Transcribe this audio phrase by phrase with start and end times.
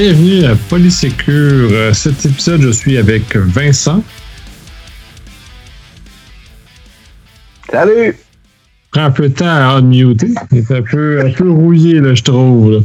[0.00, 1.70] Bienvenue à Polysécure.
[1.72, 4.04] Euh, cet épisode, je suis avec Vincent.
[7.68, 8.14] Salut!
[8.92, 10.28] Prends un peu de temps à unmuter.
[10.52, 12.74] Il est un peu, un peu rouillé, là, je trouve.
[12.74, 12.78] Là.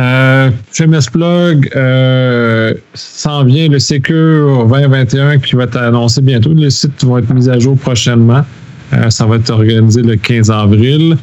[0.00, 6.52] Euh, FMS Plug euh, s'en vient le Secure 2021 qui va être annoncé bientôt.
[6.52, 8.44] Les sites vont être mis à jour prochainement.
[8.92, 11.16] Euh, ça va être organisé le 15 avril.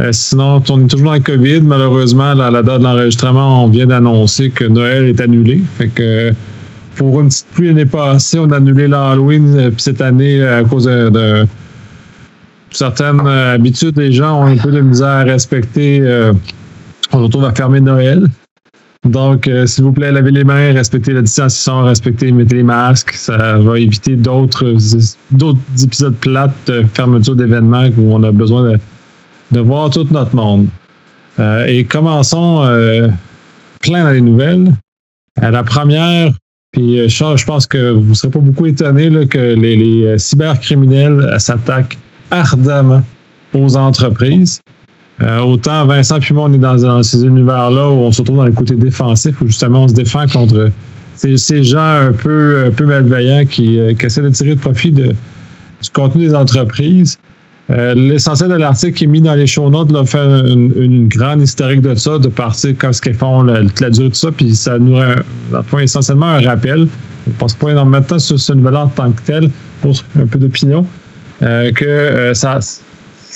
[0.00, 1.62] Euh, sinon, on est toujours dans le COVID.
[1.62, 5.62] Malheureusement, à la date de l'enregistrement, on vient d'annoncer que Noël est annulé.
[5.78, 6.32] Fait que
[6.96, 9.70] pour une petite pluie l'année passée, on a annulé l'Halloween.
[9.70, 11.46] Puis cette année, à cause de, de
[12.70, 16.02] certaines habitudes, les gens ont un peu de misère à respecter.
[17.12, 18.28] on retrouve à fermer Noël.
[19.10, 23.12] Donc, euh, s'il vous plaît, lavez les mains, respectez la distanciation, respectez, mettez les masques.
[23.12, 24.74] Ça va éviter d'autres
[25.30, 28.78] d'autres épisodes plates de fermeture d'événements où on a besoin de,
[29.52, 30.68] de voir tout notre monde.
[31.38, 33.08] Euh, et commençons euh,
[33.80, 34.72] plein dans les nouvelles.
[35.40, 36.32] À la première,
[36.72, 40.18] puis euh, je, pense que vous ne serez pas beaucoup étonnés là, que les, les
[40.18, 41.98] cybercriminels s'attaquent
[42.30, 43.02] ardemment
[43.52, 44.60] aux entreprises.
[45.22, 48.36] Euh, autant Vincent puis moi, on est dans, dans ces univers-là où on se retrouve
[48.36, 50.70] dans le côté défensif, où justement on se défend contre
[51.14, 55.14] ces, gens un peu, un peu malveillants qui, euh, qui essaient de tirer profit de,
[55.82, 57.18] du contenu des entreprises.
[57.70, 61.80] Euh, L'essentiel de l'article est mis dans les show notes, là, faire une, grande historique
[61.80, 64.96] de ça, de partir comme ce qu'ils font, la, la de ça, puis ça nous
[65.64, 66.86] fait essentiellement un rappel.
[67.26, 69.50] Je ne pense pas énormément de temps sur ce nouvelle en tant que tel,
[69.82, 70.86] pour un peu d'opinion,
[71.42, 72.32] euh, que euh,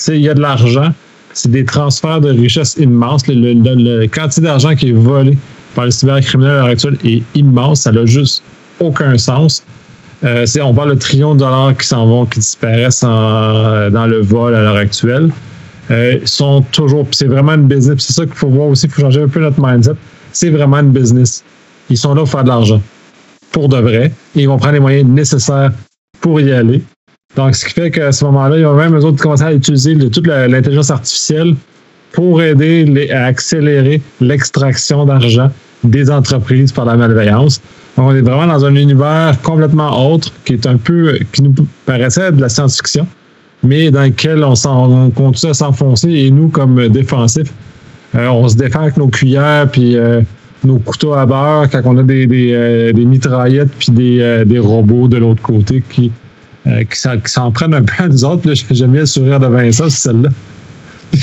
[0.09, 0.93] il y a de l'argent,
[1.33, 3.27] c'est des transferts de richesse immenses.
[3.27, 5.37] Le quantité d'argent qui est volé
[5.75, 7.83] par les cybercriminels à l'heure actuelle est immense.
[7.83, 8.43] Ça n'a juste
[8.79, 9.65] aucun sens.
[10.23, 14.21] Euh, on parle de trillions de dollars qui s'en vont, qui disparaissent en, dans le
[14.21, 15.31] vol à l'heure actuelle.
[15.91, 17.97] Euh, sont toujours, c'est vraiment une business.
[18.01, 18.87] C'est ça qu'il faut voir aussi.
[18.87, 19.95] Il faut changer un peu notre mindset.
[20.33, 21.43] C'est vraiment une business.
[21.89, 22.81] Ils sont là pour faire de l'argent,
[23.51, 24.13] pour de vrai.
[24.37, 25.73] Et ils vont prendre les moyens nécessaires
[26.21, 26.83] pour y aller.
[27.37, 29.97] Donc, ce qui fait qu'à ce moment-là, ils ont même besoin de commencer à utiliser
[30.11, 31.55] toute l'intelligence artificielle
[32.13, 35.51] pour aider les, à accélérer l'extraction d'argent
[35.83, 37.61] des entreprises par la malveillance.
[37.97, 41.55] On est vraiment dans un univers complètement autre qui est un peu, qui nous
[41.87, 43.07] paraissait de la science-fiction,
[43.63, 47.53] mais dans lequel on, on continue à s'enfoncer et nous, comme défensifs,
[48.15, 50.23] euh, on se défend avec nos cuillères puis euh,
[50.65, 54.59] nos couteaux à beurre quand on a des, des, euh, des mitraillettes puis des, des
[54.59, 56.11] robots de l'autre côté qui,
[56.67, 58.53] euh, qui s'en prennent un peu à nous autres.
[58.71, 60.29] J'aime bien le sourire de Vincent, c'est celle-là.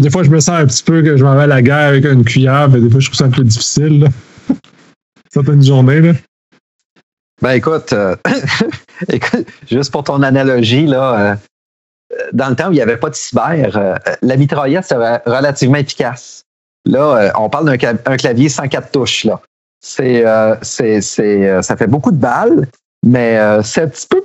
[0.00, 1.88] des fois, je me sens un petit peu que je m'en vais à la guerre
[1.88, 4.00] avec une cuillère, mais des fois, je trouve ça un peu difficile.
[4.00, 4.08] Là.
[5.32, 6.00] Certaines journées.
[6.00, 6.12] Là.
[7.40, 8.16] Ben écoute, euh,
[9.12, 11.36] écoute, juste pour ton analogie, là, euh,
[12.32, 15.76] dans le temps où il n'y avait pas de cyber, euh, la mitraillette, c'était relativement
[15.76, 16.42] efficace.
[16.84, 19.24] Là, on parle d'un clavier 104 touches.
[19.24, 19.40] Là.
[19.80, 20.22] C'est,
[21.02, 22.66] ça fait beaucoup de balles,
[23.04, 24.22] mais c'est un petit, peu,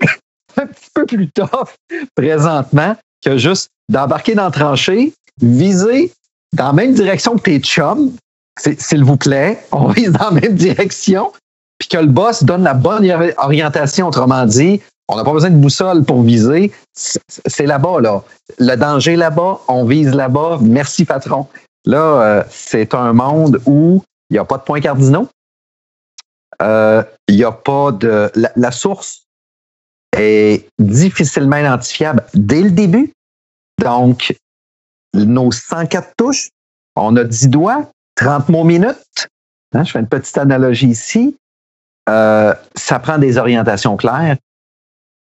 [0.62, 1.75] un petit peu plus tough
[2.16, 6.13] présentement que juste d'embarquer dans la tranchée, viser
[6.53, 8.13] dans la même direction que tes chums,
[8.58, 11.31] s'il vous plaît, on vise dans la même direction,
[11.78, 15.58] puis que le boss donne la bonne orientation, autrement dit, on n'a pas besoin de
[15.58, 18.24] boussole pour viser, c'est là-bas, là.
[18.58, 21.47] Le danger là-bas, on vise là-bas, merci patron.
[21.86, 25.28] Là, euh, c'est un monde où il n'y a pas de points cardinaux,
[26.62, 28.31] euh, il n'y a pas de.
[28.36, 29.24] La, la, source
[30.18, 33.12] est difficilement identifiable dès le début.
[33.81, 34.36] Donc,
[35.13, 36.50] nos 104 touches,
[36.96, 39.28] on a 10 doigts, 30 mots minutes.
[39.74, 41.38] Hein, je fais une petite analogie ici.
[42.09, 44.38] Euh, ça prend des orientations claires.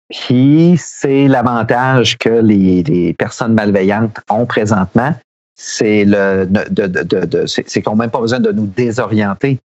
[0.08, 5.14] Puis, c'est l'avantage que les, les, personnes malveillantes ont présentement.
[5.54, 9.60] C'est le de, de, de, c'est qu'on n'a même pas besoin de nous désorienter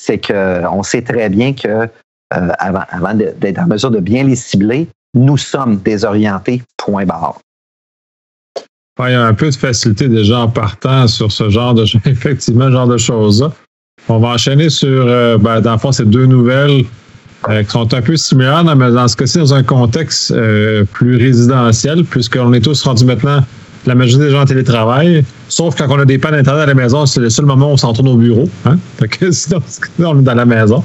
[0.00, 1.88] c'est qu'on sait très bien que euh,
[2.58, 7.38] avant, avant d'être en mesure de bien les cibler, nous sommes désorientés, point barre.
[9.08, 12.70] Il y a un peu de facilité déjà en partant sur ce genre de effectivement
[12.70, 13.52] genre de choses-là.
[14.08, 16.84] On va enchaîner sur, euh, ben, dans le fond, ces deux nouvelles
[17.48, 21.16] euh, qui sont un peu similaires, mais dans ce cas-ci, dans un contexte euh, plus
[21.16, 23.44] résidentiel, puisqu'on est tous rendus maintenant
[23.86, 26.74] la majorité des gens en télétravail, sauf quand on a des pannes d'Internet à la
[26.74, 28.48] maison, c'est le seul moment où on s'en tourne au bureau.
[28.66, 28.78] Hein?
[28.98, 29.60] Fait que sinon,
[30.00, 30.84] on est dans la maison.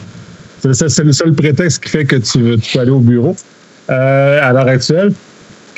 [0.62, 3.36] C'est le, seul prétexte qui fait que tu, veux, aller au bureau
[3.88, 5.14] à l'heure actuelle.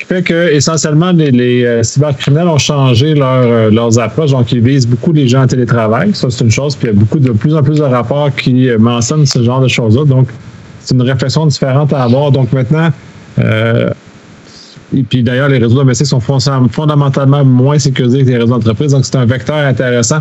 [0.08, 4.62] Fait que essentiellement les, les euh, cybercriminels ont changé leur, euh, leurs approches, donc ils
[4.62, 6.14] visent beaucoup les gens en télétravail.
[6.14, 6.74] Ça, c'est une chose.
[6.76, 9.42] Puis il y a beaucoup de plus en plus de rapports qui euh, mentionnent ce
[9.42, 10.06] genre de choses-là.
[10.06, 10.28] Donc,
[10.80, 12.32] c'est une réflexion différente à avoir.
[12.32, 12.88] Donc maintenant,
[13.38, 13.90] euh,
[14.96, 18.92] et puis d'ailleurs, les réseaux domestiques sont fondamentalement moins sécurisés que les réseaux d'entreprise.
[18.92, 20.20] Donc, c'est un vecteur intéressant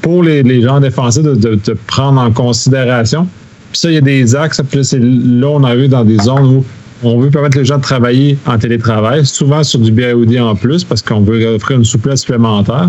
[0.00, 3.28] pour les, les gens défensifs de, de, prendre en considération.
[3.70, 4.62] Puis ça, il y a des axes.
[4.70, 6.64] Puis là, on a vu dans des zones où
[7.02, 10.84] on veut permettre les gens de travailler en télétravail, souvent sur du BIOD en plus,
[10.84, 12.88] parce qu'on veut offrir une souplesse supplémentaire.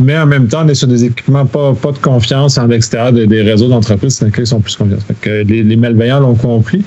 [0.00, 3.42] Mais en même temps, on est sur des équipements pas, de confiance en l'extérieur des,
[3.42, 5.02] réseaux d'entreprises dans lesquels ils sont plus confiance.
[5.20, 6.82] que les, les malveillants l'ont compris.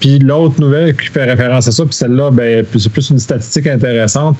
[0.00, 3.66] Puis l'autre nouvelle qui fait référence à ça, puis celle-là, ben, c'est plus une statistique
[3.66, 4.36] intéressante,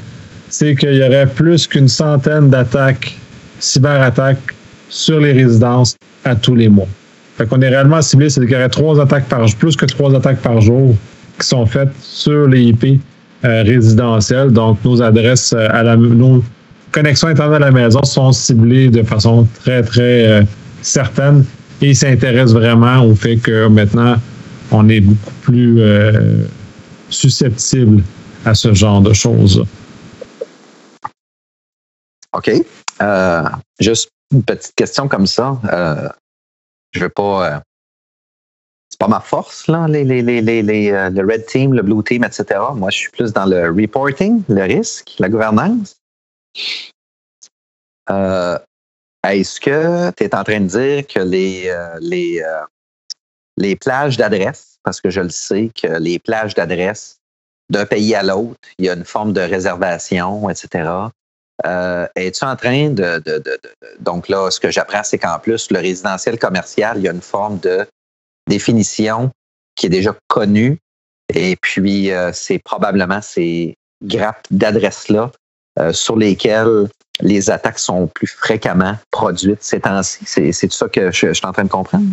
[0.48, 3.16] c'est qu'il y aurait plus qu'une centaine d'attaques,
[3.58, 4.54] cyberattaques
[4.88, 6.88] sur les résidences à tous les mois.
[7.36, 10.14] Fait qu'on est réellement ciblé, c'est qu'il y aurait trois attaques par plus que trois
[10.14, 10.96] attaques par jour
[11.40, 13.00] qui sont faites sur les IP
[13.44, 14.50] euh, résidentielles.
[14.50, 16.44] Donc, nos adresses euh, à la, nos
[16.92, 20.42] connexions Internet à la maison sont ciblées de façon très, très euh,
[20.82, 21.44] certaine
[21.80, 24.16] et s'intéressent vraiment au fait que maintenant,
[24.70, 25.80] on est beaucoup plus
[27.08, 28.02] susceptible
[28.44, 29.64] à ce genre de choses.
[32.32, 32.52] OK.
[33.80, 35.58] juste une petite question comme ça.
[36.92, 37.62] je ne veux pas
[39.00, 42.22] pas ma force, là, les, les, les, les, euh, le red team, le blue team,
[42.22, 42.60] etc.
[42.74, 45.96] Moi, je suis plus dans le reporting, le risque, la gouvernance.
[48.10, 48.58] Euh,
[49.26, 52.42] est-ce que tu es en train de dire que les, euh, les,
[53.56, 57.16] les plages d'adresse, parce que je le sais que les plages d'adresse
[57.70, 60.90] d'un pays à l'autre, il y a une forme de réservation, etc.
[62.16, 63.70] Es-tu en train de, de, de, de,
[64.00, 67.22] Donc là, ce que j'apprends, c'est qu'en plus, le résidentiel commercial, il y a une
[67.22, 67.86] forme de
[68.48, 69.30] définition
[69.76, 70.78] qui est déjà connue.
[71.34, 75.30] Et puis, euh, c'est probablement ces grappes d'adresses-là
[75.78, 76.88] euh, sur lesquelles
[77.20, 80.20] les attaques sont plus fréquemment produites ces temps-ci.
[80.24, 82.04] C'est tout ça que je, suis en train de comprendre.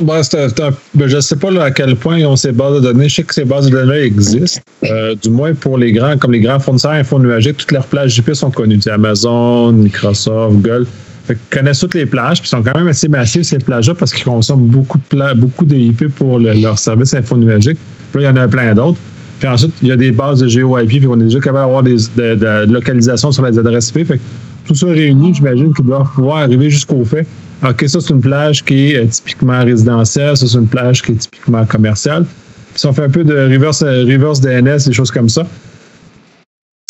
[0.00, 3.08] Ben, je ne sais pas à quel point ils ont ces bases de données.
[3.08, 4.60] Je sais que ces bases de données existent.
[4.84, 8.34] Euh, du moins pour les grands, comme les grands fournisseurs infonuagiques, toutes leurs plages IP
[8.34, 8.80] sont connues.
[8.86, 10.86] Amazon, Microsoft, Google.
[11.34, 14.24] Fait connaissent toutes les plages, puis sont quand même assez massifs, ces plages-là, parce qu'ils
[14.24, 17.14] consomment beaucoup de beaucoup IP pour leur service
[18.20, 18.98] là, il y en a plein d'autres.
[19.38, 21.82] Puis ensuite, il y a des bases de GeoIP, puis on est déjà capable d'avoir
[21.82, 24.06] des de, localisation sur les adresses IP.
[24.06, 24.20] Fait
[24.64, 27.26] tout ça réuni, j'imagine qu'ils doivent pouvoir arriver jusqu'au fait.
[27.68, 31.12] OK, ça, c'est une plage qui est euh, typiquement résidentielle, ça, c'est une plage qui
[31.12, 32.24] est typiquement commerciale.
[32.72, 35.44] Puis si on fait un peu de reverse, euh, reverse DNS, des choses comme ça,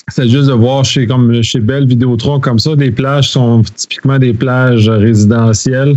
[0.09, 4.19] c'est juste de voir chez, comme chez Bell Vidéotron comme ça, des plages sont typiquement
[4.19, 5.97] des plages résidentielles,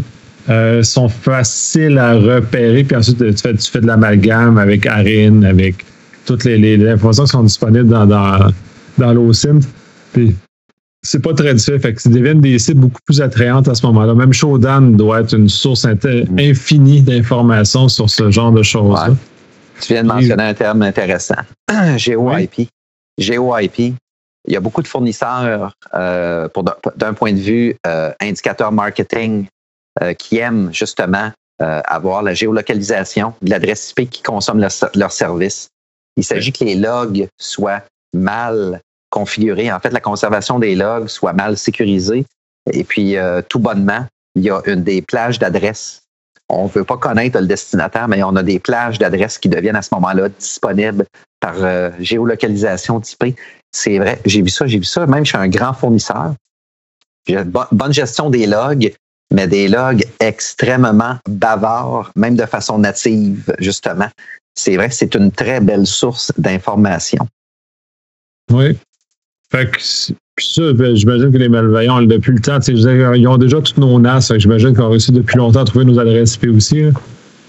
[0.49, 5.43] euh, sont faciles à repérer, puis ensuite tu fais, tu fais de l'amalgame avec ARIN,
[5.43, 5.83] avec
[6.25, 8.51] toutes les, les, informations qui sont disponibles dans, dans,
[8.97, 9.61] dans l'OSINT.
[10.13, 10.35] Puis
[11.01, 13.85] c'est pas très difficile, fait que ça devient des sites beaucoup plus attrayantes à ce
[13.87, 14.13] moment-là.
[14.15, 15.85] Même Shodan doit être une source
[16.37, 19.09] infinie d'informations sur ce genre de choses-là.
[19.81, 21.35] Tu viens de mentionner un terme intéressant.
[21.97, 22.69] GeoIP.
[23.17, 23.95] GeoIP,
[24.47, 26.47] il y a beaucoup de fournisseurs euh,
[26.95, 29.47] d'un point de vue euh, indicateur marketing
[30.01, 31.31] euh, qui aiment justement
[31.61, 35.69] euh, avoir la géolocalisation de l'adresse IP qui consomme leur, leur service.
[36.17, 37.81] Il s'agit que les logs soient
[38.13, 39.71] mal configurés.
[39.71, 42.25] En fait, la conservation des logs soit mal sécurisée.
[42.71, 43.15] Et puis,
[43.49, 46.05] tout bonnement, il y a une des plages d'adresses
[46.49, 49.75] on ne veut pas connaître le destinataire, mais on a des plages d'adresses qui deviennent
[49.75, 51.05] à ce moment-là disponibles
[51.45, 53.35] par euh, géolocalisation typée.
[53.71, 55.05] C'est vrai, j'ai vu ça, j'ai vu ça.
[55.05, 56.33] Même suis un grand fournisseur.
[57.71, 58.91] Bonne gestion des logs,
[59.31, 64.09] mais des logs extrêmement bavards, même de façon native, justement.
[64.55, 67.27] C'est vrai, c'est une très belle source d'information.
[68.51, 68.77] Oui.
[69.51, 69.77] Fait que
[70.35, 73.99] puis ça, ben, j'imagine que les malveillants, depuis le temps, ils ont déjà toutes nos
[73.99, 74.33] NAS.
[74.37, 76.83] J'imagine qu'on a réussi depuis longtemps à trouver nos adresses IP aussi.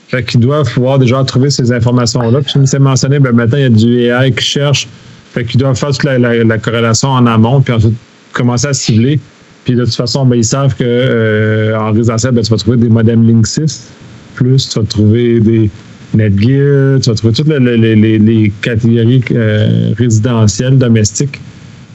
[0.08, 2.40] Fait qu'ils doivent pouvoir déjà trouver ces informations-là.
[2.40, 4.88] Puis, comme c'est mentionné, ben, maintenant, il y a du AI qui cherche.
[5.32, 7.94] Fait qu'ils doivent faire toute la, corrélation en amont, puis ensuite
[8.32, 9.18] commencer à cibler.
[9.64, 12.76] Puis de toute façon, ben, ils savent que euh, en résidentiel, ben, tu vas trouver
[12.76, 13.88] des modems Link 6.
[14.36, 15.70] Plus, tu vas trouver des
[16.14, 21.40] Netgear, tu vas trouver toutes les, les, catégories euh, résidentielles, domestiques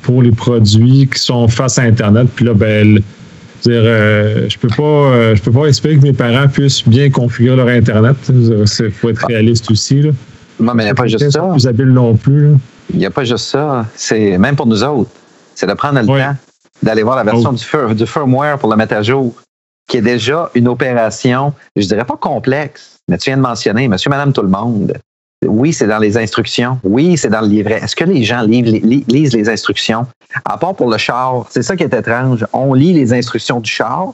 [0.01, 2.27] pour les produits qui sont face à Internet.
[2.35, 2.99] Puis là, ben,
[3.61, 7.09] dire, euh, je peux pas, euh, je peux pas espérer que mes parents puissent bien
[7.09, 8.15] configurer leur Internet.
[8.29, 10.01] Il faut être réaliste aussi.
[10.01, 10.11] Là.
[10.59, 11.73] Non, mais il n'y a pas juste ça.
[11.73, 12.51] Plus non plus.
[12.93, 13.85] Il n'y a pas juste ça.
[13.95, 15.09] C'est même pour nous autres.
[15.55, 16.35] C'est de prendre le temps
[16.83, 17.93] d'aller voir la version oh.
[17.93, 19.35] du, firmware pour le mettre à jour,
[19.87, 24.09] qui est déjà une opération, je dirais pas complexe, mais tu viens de mentionner, monsieur,
[24.09, 24.93] madame, tout le monde.
[25.45, 26.79] Oui, c'est dans les instructions.
[26.83, 27.79] Oui, c'est dans le livret.
[27.81, 30.05] Est-ce que les gens lisent les instructions?
[30.45, 32.45] À part pour le char, c'est ça qui est étrange.
[32.53, 34.13] On lit les instructions du char.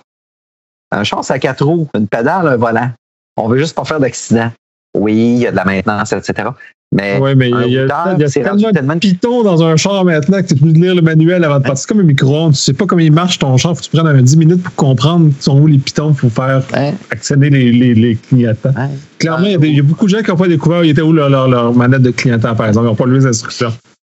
[0.91, 2.91] Un char, c'est à quatre roues, une pédale, un volant.
[3.35, 4.51] On veut juste pas faire d'accident.
[4.97, 6.49] Oui, il y a de la maintenance, etc.
[6.93, 9.75] Mais, ouais, mais il y a, il y a tellement, tellement, de Python dans un
[9.75, 11.79] char maintenant que tu peux lire le manuel avant de partir.
[11.79, 12.53] C'est comme un micro-ondes.
[12.53, 13.75] Tu sais pas comment il marche ton char.
[13.75, 16.93] Faut que tu prennes 10 minutes pour comprendre sont où les Pythons pour faire ouais.
[17.11, 18.69] accéder les, les, les clignotants.
[18.69, 18.89] Ouais.
[19.19, 21.29] Clairement, il y, a beaucoup de gens qui n'ont pas découvert il était où leur,
[21.29, 22.85] leur, leur, manette de clignotant, par exemple.
[22.85, 23.73] Ils n'ont pas lu les instructions.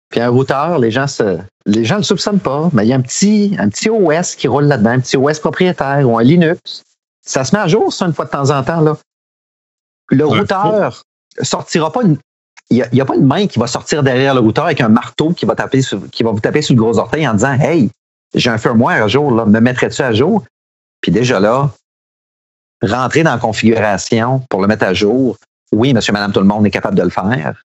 [0.10, 2.96] Puis un routeur, les gens se, les gens le soupçonnent pas, mais il y a
[2.96, 6.84] un petit, un petit OS qui roule là-dedans, un petit OS propriétaire ou un Linux.
[7.26, 8.98] Ça se met à jour, ça, une fois de temps en temps, là.
[10.12, 11.04] Le routeur
[11.42, 12.18] sortira pas une,
[12.70, 14.90] il n'y a, a, pas une main qui va sortir derrière le routeur avec un
[14.90, 17.54] marteau qui va, taper sur, qui va vous taper sur le gros orteil en disant
[17.54, 17.90] Hey,
[18.34, 20.44] j'ai un firmware à jour, là, me mettrais-tu à jour?
[21.02, 21.72] Puis déjà là,
[22.82, 25.38] rentrer dans la configuration pour le mettre à jour,
[25.74, 27.62] oui, monsieur, madame, tout le monde est capable de le faire.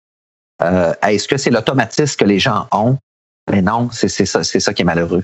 [0.62, 2.98] Euh, Est-ce que c'est l'automatisme que les gens ont?
[3.50, 5.22] Mais non, c'est ça, ça qui est malheureux.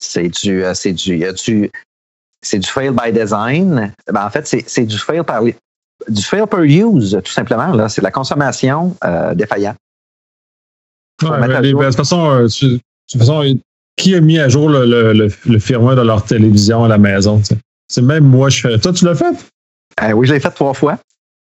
[0.00, 1.70] C'est du, euh, c'est du, du,
[2.42, 3.92] c'est du fail by design.
[4.10, 5.42] Ben, en fait, c'est du fail par,
[6.08, 7.72] du fail per use, tout simplement.
[7.72, 9.76] Là, c'est la consommation euh, défaillante.
[11.22, 12.78] Ouais, ben, de toute façon, euh, de
[13.10, 13.42] toute façon,
[13.96, 17.42] qui a mis à jour le, le, le, firmware de leur télévision à la maison?
[17.88, 18.78] C'est même moi, je fais.
[18.78, 19.34] Toi, tu l'as fait?
[20.02, 20.98] Euh, oui, je l'ai fait trois fois.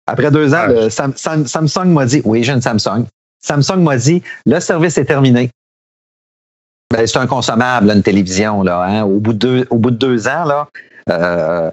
[0.07, 3.07] Après deux ans, le Sam, Sam, Samsung m'a dit, oui, j'ai une Samsung.
[3.40, 5.50] Samsung m'a dit, le service est terminé.
[6.90, 8.62] Ben, c'est un consommable, une télévision.
[8.62, 9.02] Là, hein.
[9.02, 10.68] au, bout de deux, au bout de deux ans, là,
[11.11, 11.71] euh,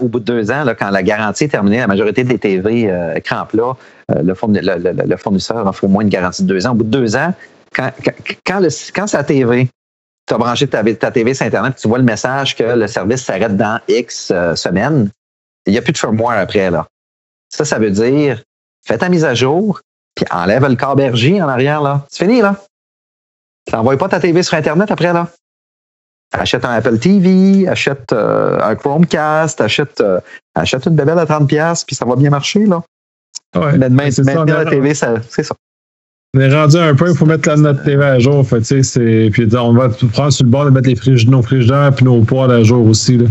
[0.00, 2.90] au bout de deux ans, là, quand la garantie est terminée, la majorité des TV
[2.90, 3.76] euh, écran plat,
[4.10, 6.72] euh, le, le, le, fournisseur offre au moins une garantie de deux ans.
[6.72, 7.34] Au bout de deux ans,
[7.74, 7.90] quand,
[8.46, 9.68] quand, le, quand la TV,
[10.26, 13.24] tu as branché ta, ta TV sur Internet, tu vois le message que le service
[13.24, 15.10] s'arrête dans X euh, semaines,
[15.66, 16.70] il n'y a plus de firmware après.
[16.70, 16.86] Là.
[17.48, 18.42] Ça, ça veut dire,
[18.86, 19.80] fais ta mise à jour,
[20.14, 21.82] puis enlève le câble en arrière.
[21.82, 22.06] là.
[22.08, 22.56] C'est fini, là.
[23.66, 25.28] Tu n'envoies pas ta TV sur Internet après, là
[26.40, 30.20] achète un Apple TV, achète euh, un Chromecast, achète, euh,
[30.54, 32.82] achète une bébelle à 30$, puis ça va bien marcher, là.
[33.56, 35.54] Ouais, Mais demain, maintenant, la TV, c'est ça.
[36.36, 38.44] On est rendu un peu, il faut mettre notre TV à jour.
[38.46, 38.58] Fait,
[39.30, 42.22] puis on va prendre sur le bord de mettre les frige, nos frigidaires puis nos
[42.22, 43.18] poêles à jour aussi.
[43.18, 43.26] Là.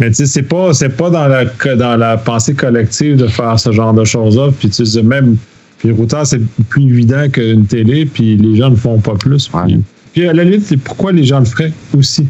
[0.00, 3.60] Mais tu sais, c'est pas, c'est pas dans la, dans la pensée collective de faire
[3.60, 4.48] ce genre de choses-là.
[4.58, 5.36] Puis tu sais, même,
[5.76, 9.48] puis routeur, c'est plus évident qu'une télé, puis les gens ne font pas plus.
[9.48, 9.82] Puis,
[10.12, 12.28] puis à la limite, c'est pourquoi les gens le feraient aussi.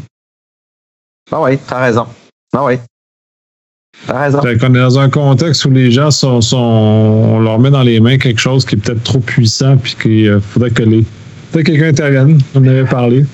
[1.31, 2.07] Ah oui, t'as raison.
[2.53, 2.75] Ah oui.
[4.07, 4.41] T'as raison.
[4.41, 7.83] Fait qu'on est dans un contexte où les gens sont, sont, On leur met dans
[7.83, 11.03] les mains quelque chose qui est peut-être trop puissant, puis qu'il euh, faudrait que les.
[11.51, 12.41] Peut-être quelqu'un intervienne.
[12.55, 13.25] On en avait parlé.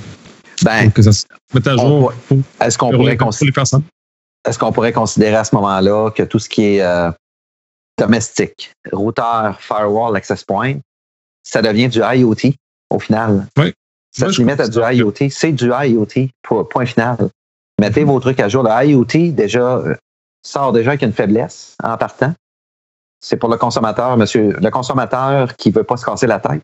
[0.64, 0.92] Ben.
[0.92, 2.14] Que ça se mette à jour.
[2.62, 3.62] Est-ce qu'on pourrait considérer.
[4.48, 7.12] Est-ce qu'on pourrait considérer à ce moment-là que tout ce qui est euh,
[7.98, 10.76] domestique, routeur, firewall, access point,
[11.44, 12.54] ça devient du IoT
[12.90, 13.48] au final?
[13.58, 13.74] Oui.
[14.12, 15.30] Ça se limite à du IoT.
[15.30, 16.30] C'est du IoT,
[16.70, 17.30] point final.
[17.80, 18.64] Mettez vos trucs à jour.
[18.64, 19.96] Le IoT, déjà, euh,
[20.44, 22.34] sort déjà avec une faiblesse en partant.
[23.22, 26.62] C'est pour le consommateur, monsieur, le consommateur qui veut pas se casser la tête.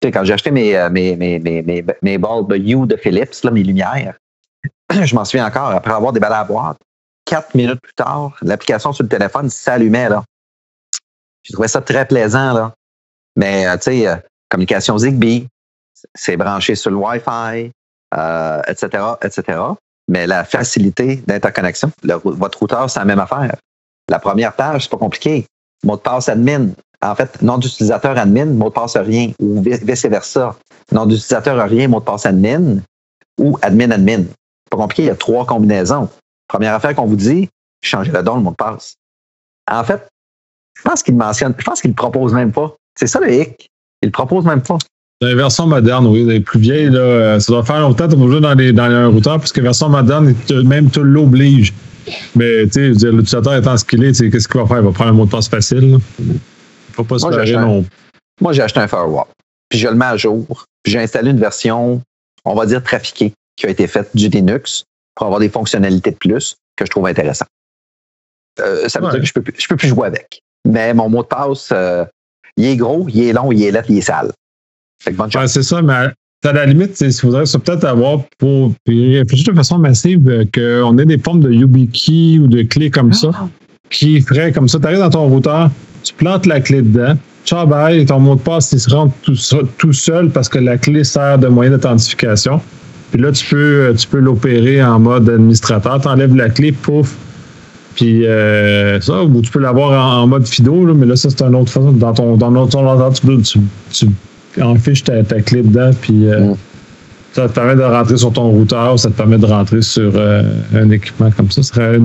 [0.00, 1.62] Tu sais, quand j'ai acheté mes, euh, mes, mes, mes,
[2.02, 4.16] mes, bulbes U de Philips, là, mes lumières,
[4.90, 6.78] je m'en souviens encore, après avoir déballé la boîte,
[7.26, 10.24] quatre minutes plus tard, l'application sur le téléphone s'allumait, là.
[11.42, 12.74] J'ai trouvé ça très plaisant, là.
[13.36, 15.46] Mais, euh, tu sais, communication Zigbee,
[16.14, 17.70] c'est branché sur le Wi-Fi,
[18.16, 19.58] euh, etc., etc.
[20.08, 23.56] Mais la facilité d'interconnexion, votre routeur, c'est la même affaire.
[24.08, 25.46] La première page, c'est pas compliqué.
[25.84, 26.70] Mot de passe admin.
[27.02, 30.56] En fait, nom d'utilisateur admin, mot de passe rien, ou vice-versa.
[30.92, 32.80] Nom d'utilisateur rien, mot de passe admin,
[33.38, 34.24] ou admin admin.
[34.70, 36.08] Pas compliqué, il y a trois combinaisons.
[36.48, 37.48] Première affaire qu'on vous dit,
[37.82, 38.94] changez le don, le mot de passe.
[39.70, 40.08] En fait,
[40.76, 42.74] je pense qu'il mentionne, je pense qu'il ne propose même pas.
[42.98, 43.70] C'est ça le hic.
[44.02, 44.78] Il ne propose même pas.
[45.20, 46.24] Dans les versions modernes, oui.
[46.24, 48.84] Les plus vieilles, là, euh, ça doit faire longtemps que tu jouer dans, les, dans
[48.84, 50.34] un routeur, parce que version moderne,
[50.64, 51.74] même tout l'oblige.
[52.34, 54.78] Mais tu sais, l'utilisateur étant ce qu'il est, qu'est-ce qu'il va faire?
[54.78, 55.98] Il va prendre un mot de passe facile.
[56.18, 56.38] Il ne
[56.92, 57.84] faut pas se faire non
[58.40, 59.26] Moi, j'ai acheté un firewall.
[59.68, 60.64] Puis je le mets à jour.
[60.82, 62.00] Puis j'ai installé une version,
[62.46, 64.84] on va dire, trafiquée, qui a été faite du Linux
[65.14, 67.48] pour avoir des fonctionnalités de plus que je trouve intéressantes.
[68.58, 70.40] Euh, ça veut dire que je peux, je peux plus jouer avec.
[70.66, 72.06] Mais mon mot de passe, euh,
[72.56, 74.32] il est gros, il est long, il est lettre, il est sale
[75.46, 76.12] c'est ça, mais
[76.44, 81.04] à la limite, il faudrait peut-être avoir pour réfléchir de façon massive euh, qu'on ait
[81.04, 83.48] des formes de YubiKey ou de clés comme ça ah.
[83.90, 84.78] qui feraient comme ça.
[84.78, 85.70] Tu arrives dans ton routeur,
[86.02, 87.14] tu plantes la clé dedans,
[87.44, 89.36] ciao bye, ton mot de passe il se rend tout,
[89.76, 92.60] tout seul parce que la clé sert de moyen d'authentification.
[93.10, 96.00] Puis là, tu peux, euh, tu peux l'opérer en mode administrateur.
[96.00, 97.16] Tu enlèves la clé, pouf.
[97.96, 101.56] Puis euh, ça, ou tu peux l'avoir en, mode FIDO, mais là, ça, c'est une
[101.56, 101.92] autre façon.
[101.92, 103.58] Dans ton, dans ton, tu, tu,
[103.90, 104.06] tu
[104.60, 106.54] enfiche ta, ta clé dedans, puis euh,
[107.32, 110.42] ça te permet de rentrer sur ton routeur, ça te permet de rentrer sur euh,
[110.74, 111.62] un équipement comme ça.
[111.62, 111.98] Ce serait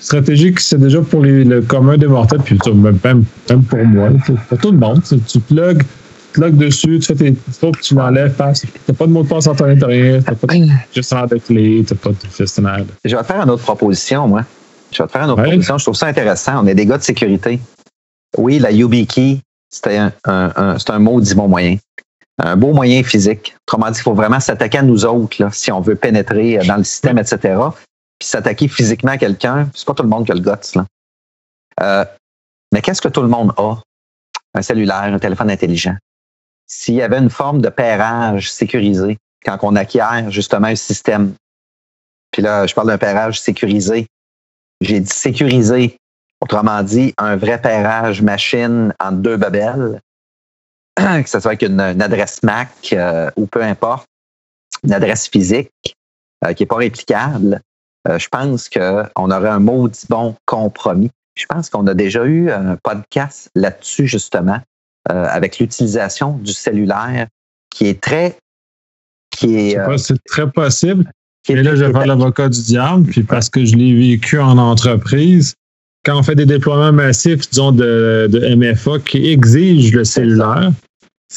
[0.00, 4.08] stratégie qui c'est déjà pour les, le commun des mortels, puis même, même pour moi,
[4.48, 5.02] pour tout le monde.
[5.04, 5.84] Tu plugs,
[6.34, 8.64] tu dessus, tu fais tes trucs, tu l'enlèves, passe.
[8.86, 11.84] T'as pas de mot de passe en ton intérieur, t'as pas de gestionnaire de clés,
[11.86, 12.84] t'as pas de gestionnaire.
[13.04, 14.44] Je vais te faire une autre proposition, moi.
[14.90, 15.78] Je vais te faire une autre proposition.
[15.78, 16.64] Je trouve ça intéressant.
[16.64, 17.60] On est des gars de sécurité.
[18.36, 19.38] Oui, la YubiKey,
[19.70, 21.76] c'était un, un, un maudit bon moyen.
[22.42, 23.54] Un beau moyen physique.
[23.66, 26.76] Autrement dit, il faut vraiment s'attaquer à nous autres, là, si on veut pénétrer dans
[26.76, 27.58] le système, etc.
[28.18, 30.86] Puis s'attaquer physiquement à quelqu'un, c'est pas tout le monde qui a le guts, là.
[31.80, 32.04] Euh,
[32.72, 33.76] mais qu'est-ce que tout le monde a?
[34.54, 35.96] Un cellulaire, un téléphone intelligent.
[36.66, 41.34] S'il y avait une forme de pairage sécurisé, quand on acquiert justement un système,
[42.30, 44.06] puis là, je parle d'un pairage sécurisé.
[44.80, 45.96] J'ai dit sécurisé
[46.40, 50.00] Autrement dit, un vrai pairage machine en deux babelles,
[50.96, 54.06] que ce soit avec une, adresse Mac euh, ou peu importe,
[54.82, 55.96] une adresse physique
[56.44, 57.60] euh, qui n'est pas réplicable,
[58.08, 61.10] euh, je pense qu'on aurait un maudit bon compromis.
[61.36, 64.60] Je pense qu'on a déjà eu un podcast là-dessus, justement,
[65.08, 67.26] avec l'utilisation du cellulaire
[67.70, 68.36] qui est très.
[69.30, 69.98] qui est.
[69.98, 71.10] c'est très possible.
[71.48, 74.58] Mais là, je vais faire l'avocat du diable, puis parce que je l'ai vécu en
[74.58, 75.54] entreprise,
[76.04, 80.72] quand on fait des déploiements massifs, disons, de, de MFA qui exigent le cellulaire,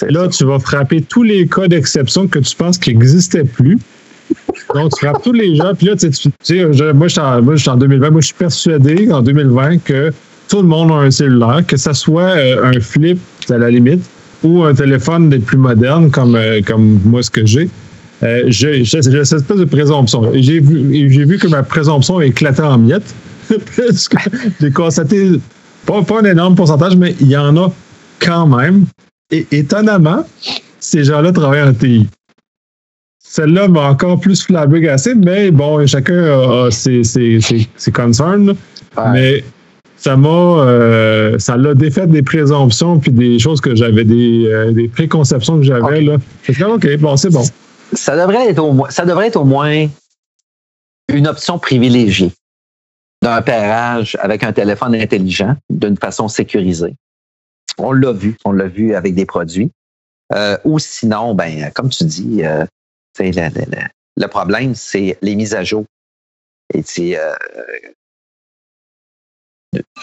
[0.10, 3.77] là, tu vas frapper tous les cas d'exception que tu penses qu'ils n'existaient plus.
[4.74, 5.74] Donc, tu frappes tous les gens.
[5.75, 6.10] Puis là, tu
[6.41, 8.10] sais, moi, je suis en, 2020.
[8.10, 10.12] Moi, je suis persuadé en 2020 que
[10.50, 14.03] tout le monde a un cellulaire, que ce soit euh, un flip à la limite
[14.43, 17.70] ou un téléphone des plus modernes comme, euh, comme moi, ce que j'ai.
[18.24, 20.32] Euh, j'ai cette espèce de présomption.
[20.34, 23.13] J'ai vu, vu que ma présomption éclatait en miettes.
[23.60, 24.17] Parce que
[24.60, 25.39] j'ai constaté,
[25.86, 27.72] pas, un énorme pourcentage, mais il y en a
[28.19, 28.86] quand même.
[29.31, 30.25] Et étonnamment,
[30.79, 32.07] ces gens-là travaillent en TI.
[33.19, 38.53] Celle-là m'a encore plus flabbergassé, mais bon, chacun a, ses, ses, concerns.
[39.12, 39.43] Mais
[39.98, 44.72] ça m'a euh, ça l'a défait des présomptions puis des choses que j'avais des, euh,
[44.72, 46.18] des préconceptions que j'avais là.
[46.68, 47.44] OK, bon, c'est bon.
[47.94, 49.87] Ça devrait être au moins ça devrait être au moins
[51.07, 52.31] une option privilégiée
[53.24, 56.94] d'un pairage avec un téléphone intelligent d'une façon sécurisée.
[57.77, 59.72] On l'a vu, on l'a vu avec des produits.
[60.33, 62.66] Euh, ou sinon, ben, comme tu dis, euh,
[63.20, 65.86] le problème, c'est les mises à jour.
[66.74, 66.83] Et
[67.18, 67.33] euh,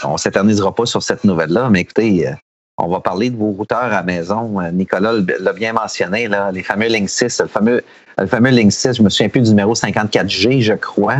[0.03, 2.33] on s'éternisera pas sur cette nouvelle-là, mais écoutez, euh,
[2.79, 4.63] on va parler de vos routeurs à maison.
[4.73, 7.85] Nicolas l'a bien mentionné, là, les fameux Link 6, le fameux,
[8.17, 11.19] le fameux Link 6, je me souviens plus du numéro 54G, je crois,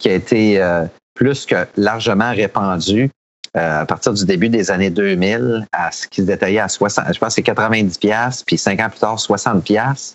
[0.00, 0.60] qui a été
[1.16, 3.10] plus que largement répandu
[3.56, 7.12] euh, à partir du début des années 2000 à ce qui se détaillait à 60,
[7.12, 10.14] je pense c'est 90 pièces puis cinq ans plus tard 60 pièces.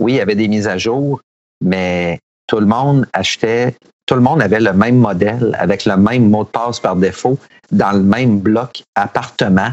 [0.00, 1.20] Oui, il y avait des mises à jour,
[1.60, 3.74] mais tout le monde achetait,
[4.06, 7.38] tout le monde avait le même modèle avec le même mot de passe par défaut
[7.72, 9.72] dans le même bloc appartement.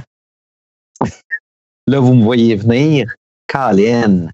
[1.88, 3.14] Là, vous me voyez venir,
[3.48, 4.30] Colin.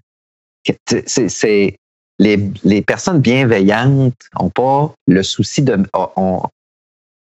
[1.06, 1.76] C'est
[2.20, 6.42] les, personnes bienveillantes n'ont pas le souci de ont,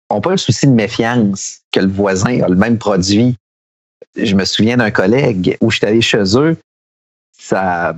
[0.10, 3.36] pas le souci de méfiance que le voisin a le même produit.
[4.16, 6.58] Je me souviens d'un collègue où j'étais allé chez eux,
[7.40, 7.94] sa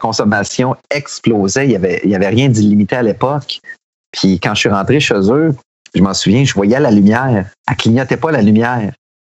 [0.00, 1.66] consommation explosait.
[1.66, 3.60] Il n'y avait, y avait rien d'illimité à l'époque.
[4.12, 5.54] Puis quand je suis rentré chez eux,
[5.94, 7.50] je m'en souviens, je voyais la lumière.
[7.68, 8.92] Elle clignotait pas la lumière.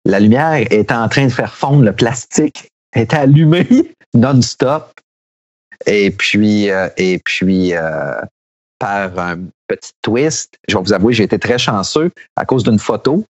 [0.04, 2.68] La lumière était en train de faire fondre le plastique.
[2.92, 3.66] Elle était allumée
[4.14, 4.92] non-stop.
[5.86, 8.20] Et puis, euh, et puis euh,
[8.78, 12.78] par un petit twist, je vais vous avouer, j'ai été très chanceux à cause d'une
[12.78, 13.24] photo.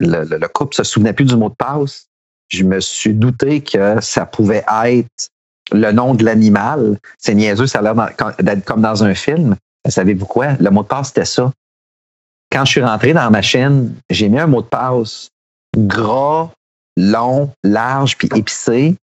[0.00, 2.06] Le, le, couple se souvenait plus du mot de passe.
[2.48, 5.30] Je me suis douté que ça pouvait être
[5.72, 6.98] le nom de l'animal.
[7.18, 7.94] C'est niaiseux, ça a l'air
[8.38, 9.56] d'être comme dans un film.
[9.88, 10.52] Savez-vous quoi?
[10.60, 11.52] Le mot de passe, c'était ça.
[12.50, 15.28] Quand je suis rentré dans ma chaîne, j'ai mis un mot de passe
[15.76, 16.50] gras,
[16.96, 18.96] long, large, puis épicé.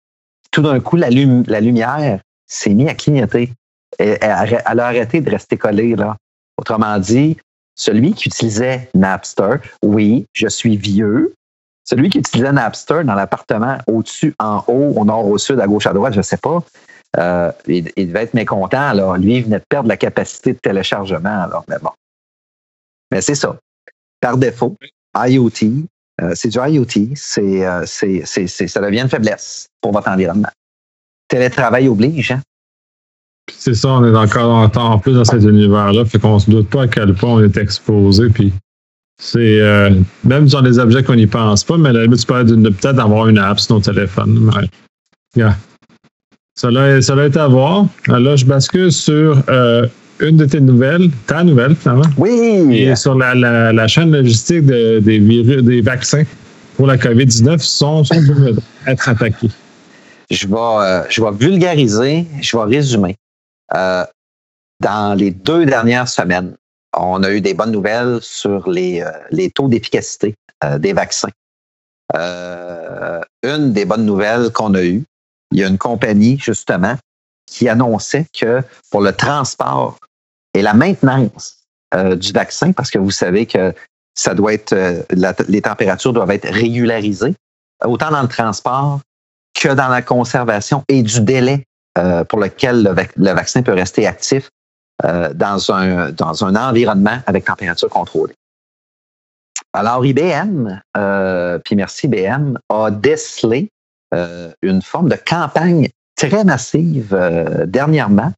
[0.51, 3.51] Tout d'un coup, la, la lumière s'est mis à clignoter.
[3.99, 5.95] Elle, elle, a arrêté de rester collée.
[5.95, 6.17] Là.
[6.57, 7.37] Autrement dit,
[7.75, 11.33] celui qui utilisait Napster, oui, je suis vieux.
[11.83, 15.87] Celui qui utilisait Napster dans l'appartement au-dessus, en haut, au nord, au sud, à gauche,
[15.87, 16.63] à droite, je ne sais pas,
[17.17, 18.93] euh, il, devait être mécontent.
[18.93, 19.17] Là.
[19.17, 21.43] Lui, il venait de perdre la capacité de téléchargement.
[21.43, 21.91] Alors, mais bon.
[23.11, 23.57] Mais c'est ça.
[24.21, 24.75] Par défaut,
[25.15, 25.85] IoT,
[26.21, 30.49] euh, c'est du IoT, c'est, euh, c'est, c'est, ça devient une faiblesse pour votre environnement
[31.33, 32.31] télétravail oblige.
[32.31, 32.41] Hein?
[33.51, 36.83] C'est ça, on est encore en, plus dans cet univers-là, fait qu'on se doute pas
[36.83, 38.29] à quel point on est exposé.
[38.29, 38.53] Puis
[39.19, 39.89] c'est euh,
[40.23, 42.99] même dans les objets qu'on n'y pense pas, mais à la limite, tu peux peut-être
[42.99, 44.51] avoir une app sur ton téléphone.
[46.55, 47.87] Ça l'a été à voir.
[48.07, 49.87] Là, je bascule sur euh,
[50.19, 52.09] une de tes nouvelles, ta nouvelle finalement.
[52.17, 52.31] Oui.
[52.71, 56.23] Et sur la, la, la chaîne logistique de, des, virus, des vaccins
[56.77, 58.15] pour la COVID-19 sont, sont
[58.87, 59.49] être attaqués.
[60.29, 63.15] Je vais, euh, je vais vulgariser, je vais résumer.
[63.73, 64.05] Euh,
[64.79, 66.55] dans les deux dernières semaines,
[66.95, 70.35] on a eu des bonnes nouvelles sur les, euh, les taux d'efficacité
[70.79, 71.29] des vaccins.
[72.13, 75.03] Une des bonnes nouvelles qu'on a eues,
[75.51, 76.95] il y a une compagnie, justement,
[77.45, 79.97] qui annonçait que pour le transport
[80.53, 81.57] et la maintenance
[82.15, 83.73] du vaccin, parce que vous savez que
[84.15, 84.73] ça doit être,
[85.49, 87.35] les températures doivent être régularisées,
[87.83, 89.01] autant dans le transport
[89.63, 91.65] que dans la conservation et du délai
[91.97, 94.49] euh, pour lequel le, vaccin peut rester actif
[95.05, 98.33] euh, dans, un, dans un environnement avec température contrôlée.
[99.71, 103.69] Alors, IBM, euh, puis merci IBM, a décelé
[104.61, 107.17] une forme de campagne très massive
[107.65, 108.31] dernièrement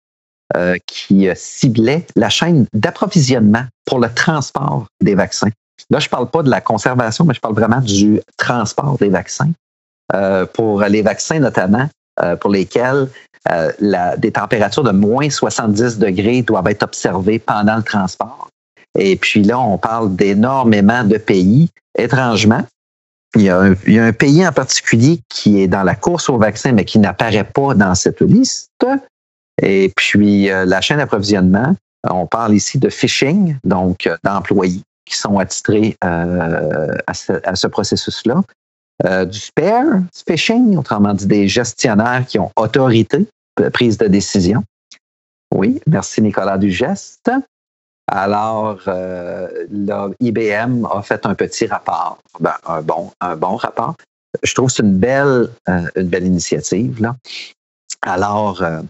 [0.85, 5.49] qui ciblait la chaîne d'approvisionnement pour le transport des vaccins.
[5.89, 9.09] Là, je ne parle pas de la conservation, mais je parle vraiment du transport des
[9.09, 9.51] vaccins.
[10.13, 11.89] Euh, pour les vaccins notamment,
[12.21, 13.07] euh, pour lesquels
[13.79, 18.49] la, des températures de moins 70 degrés doivent être observées pendant le transport.
[18.97, 21.69] Et puis là, on parle d'énormément de pays.
[21.95, 22.63] Étrangement,
[23.35, 26.85] il y, a un, pays en particulier qui est dans la course au vaccin, mais
[26.85, 28.71] qui n'apparaît pas dans cette liste.
[29.61, 31.75] Et puis, euh, la chaîne d'approvisionnement,
[32.09, 38.41] on parle ici de phishing, donc euh, d'employés qui sont attitrés euh, à ce processus-là.
[39.03, 43.27] Euh, du spare phishing, autrement dit des gestionnaires qui ont autorité
[43.73, 44.63] prise de décision.
[45.53, 47.29] Oui, merci Nicolas du geste.
[48.07, 53.95] Alors, euh, là, IBM a fait un petit rapport, ben, un, bon, un bon rapport.
[54.43, 57.01] Je trouve que c'est une belle, euh, une belle initiative.
[57.01, 57.15] Là.
[58.01, 58.81] Alors, euh,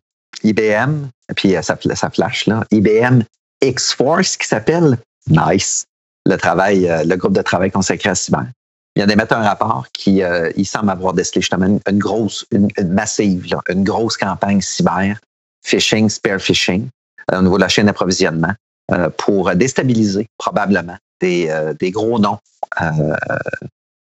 [0.43, 3.21] IBM, puis ça, ça flash là, IBM
[3.61, 4.97] X-Force qui s'appelle
[5.29, 5.85] Nice,
[6.25, 8.45] le travail, le groupe de travail consacré à cyber.
[8.95, 10.21] Il vient d'émettre un rapport qui
[10.55, 14.61] il semble avoir décelé justement une, une grosse, une, une massive, là, une grosse campagne
[14.61, 15.19] cyber,
[15.65, 16.87] phishing, spear phishing,
[17.33, 18.53] au niveau de la chaîne d'approvisionnement.
[18.91, 22.37] Euh, pour déstabiliser probablement des, euh, des gros noms
[22.83, 23.15] euh,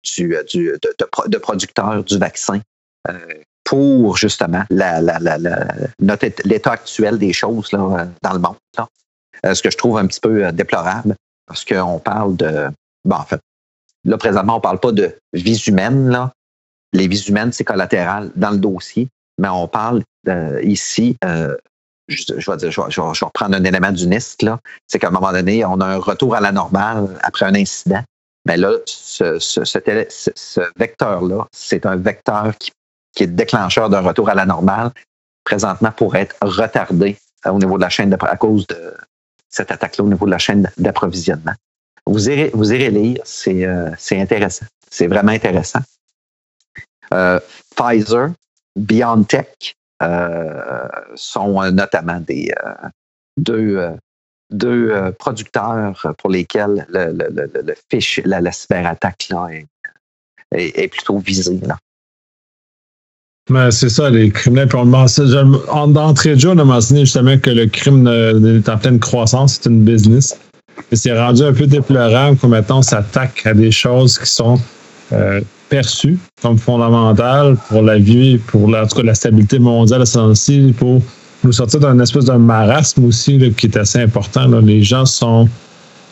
[0.04, 2.60] du, du, de, de, de, producteurs du vaccin
[3.64, 5.36] pour justement la, la, la,
[6.44, 8.54] l'état actuel des choses là, dans le monde.
[8.76, 9.52] Là.
[9.52, 11.16] ce que je trouve un petit peu déplorable
[11.48, 12.68] parce qu'on parle de...
[13.04, 13.40] Bon, en fait,
[14.08, 16.30] là, présentement, on parle pas de vies humaines.
[16.92, 21.56] Les vies humaines, c'est collatéral dans le dossier, mais on parle euh, ici euh,
[22.08, 24.46] je, vais dire, je, vais, reprendre un élément du NIST.
[24.86, 28.02] C'est qu'à un moment donné, on a un retour à la normale après un incident.
[28.46, 32.72] Mais là, ce, vecteur-là, c'est un vecteur qui,
[33.20, 34.92] est déclencheur d'un retour à la normale,
[35.44, 38.94] présentement pour être retardé au niveau de la chaîne à cause de
[39.50, 41.54] cette attaque-là au niveau de la chaîne d'approvisionnement.
[42.06, 44.66] Vous irez, vous irez lire, c'est euh, intéressant.
[44.90, 45.80] C'est vraiment intéressant.
[47.12, 47.40] Euh,
[47.76, 48.30] Pfizer,
[48.76, 52.52] BioNTech, euh, sont euh, notamment des
[53.36, 53.94] deux,
[54.50, 59.66] deux producteurs pour lesquels le, le, fiche, la, la cyberattaque là, est,
[60.52, 61.60] est, plutôt visée.
[61.62, 61.78] Là.
[63.50, 64.68] Mais c'est ça, les criminels.
[64.68, 68.78] Puis on en d'entrée de jeu, on a mentionné justement que le crime est en
[68.78, 70.38] pleine croissance, c'est une business.
[70.92, 74.58] C'est rendu un peu déplorable que maintenant on s'attaque à des choses qui sont
[75.12, 80.02] euh, perçu comme fondamental pour la vie, pour la, en tout cas, la stabilité mondiale,
[80.02, 81.02] aussi, pour
[81.44, 84.48] nous sortir d'un espèce d'un marasme aussi là, qui est assez important.
[84.48, 84.60] Là.
[84.60, 85.48] Les gens sont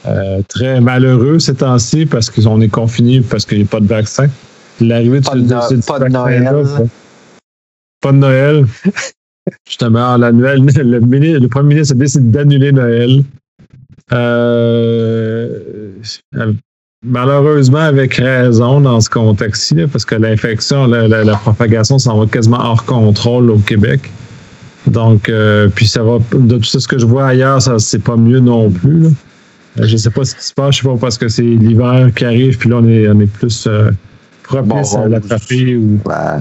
[0.07, 3.87] euh, très malheureux ces temps-ci parce qu'on est confinés, parce qu'il n'y a pas de
[3.87, 4.29] vaccin.
[4.81, 6.42] L'arrivée de, de, ce, de, pas de Noël.
[6.42, 6.52] Là,
[8.00, 8.66] pas de Noël.
[9.66, 10.98] Justement, la nouvelle, le,
[11.38, 13.22] le premier ministre a décidé d'annuler Noël.
[14.12, 15.49] Euh,
[17.05, 22.27] Malheureusement, avec raison dans ce contexte-ci, parce que l'infection, la, la, la, propagation s'en va
[22.27, 24.11] quasiment hors contrôle au Québec.
[24.87, 28.16] Donc, euh, puis ça va, de tout ce que je vois ailleurs, ça c'est pas
[28.16, 29.01] mieux non plus.
[29.01, 29.09] Là.
[29.83, 32.25] Je sais pas ce qui se passe, je sais pas parce que c'est l'hiver qui
[32.25, 33.90] arrive, puis là on est, on est plus euh,
[34.42, 35.77] propice bon, à l'attraper.
[35.77, 36.01] Ou...
[36.05, 36.40] Ouais.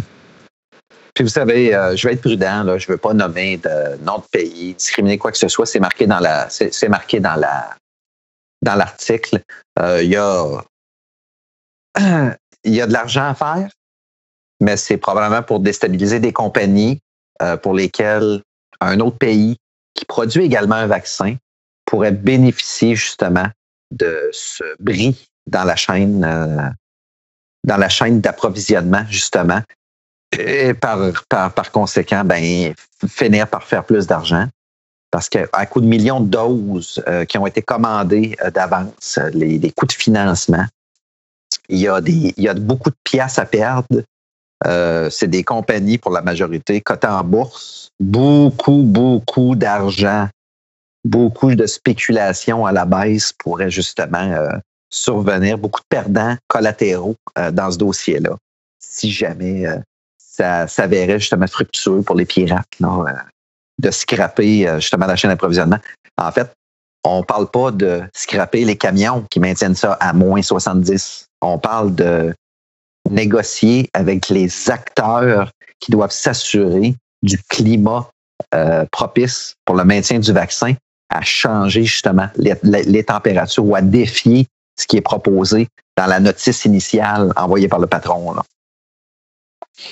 [1.15, 4.19] Puis vous savez, euh, je vais être prudent, là, je veux pas nommer de nom
[4.19, 7.75] de pays, discriminer quoi que ce soit, c'est marqué dans la, c'est marqué dans la,
[8.61, 9.41] dans l'article,
[9.79, 10.61] euh, il y a
[12.65, 13.69] il y a de l'argent à faire,
[14.59, 16.99] mais c'est probablement pour déstabiliser des compagnies
[17.41, 18.41] euh, pour lesquelles
[18.81, 19.57] un autre pays
[19.93, 21.37] qui produit également un vaccin
[21.85, 23.47] pourrait bénéficier justement
[23.91, 26.69] de ce bris dans la chaîne euh,
[27.63, 29.61] dans la chaîne d'approvisionnement justement
[30.31, 32.73] et par, par, par conséquent ben
[33.07, 34.47] finir par faire plus d'argent
[35.15, 39.85] parce qu'à coup de millions de doses qui ont été commandées d'avance, les, les, coûts
[39.85, 40.65] de financement,
[41.69, 44.03] il y a, des, il y a beaucoup de pièces à perdre.
[45.09, 47.91] c'est des compagnies, pour la majorité, cotées en bourse.
[47.97, 50.27] Beaucoup, beaucoup d'argent,
[51.05, 54.35] beaucoup de spéculation à la baisse pourrait justement
[54.89, 57.15] survenir, beaucoup de perdants collatéraux
[57.53, 58.35] dans ce dossier-là,
[58.79, 59.65] si jamais
[60.35, 63.03] ça s'avérait justement fructueux pour les pirates euh,
[63.81, 65.79] de scraper euh, justement la chaîne d'approvisionnement.
[66.17, 66.51] En fait,
[67.05, 71.27] on ne parle pas de scraper les camions qui maintiennent ça à moins 70.
[71.41, 72.33] On parle de
[73.09, 78.09] négocier avec les acteurs qui doivent s'assurer du climat
[78.53, 80.73] euh, propice pour le maintien du vaccin
[81.09, 85.67] à changer justement les, les, températures ou à défier ce qui est proposé
[85.97, 88.33] dans la notice initiale envoyée par le patron.
[88.33, 88.41] Là.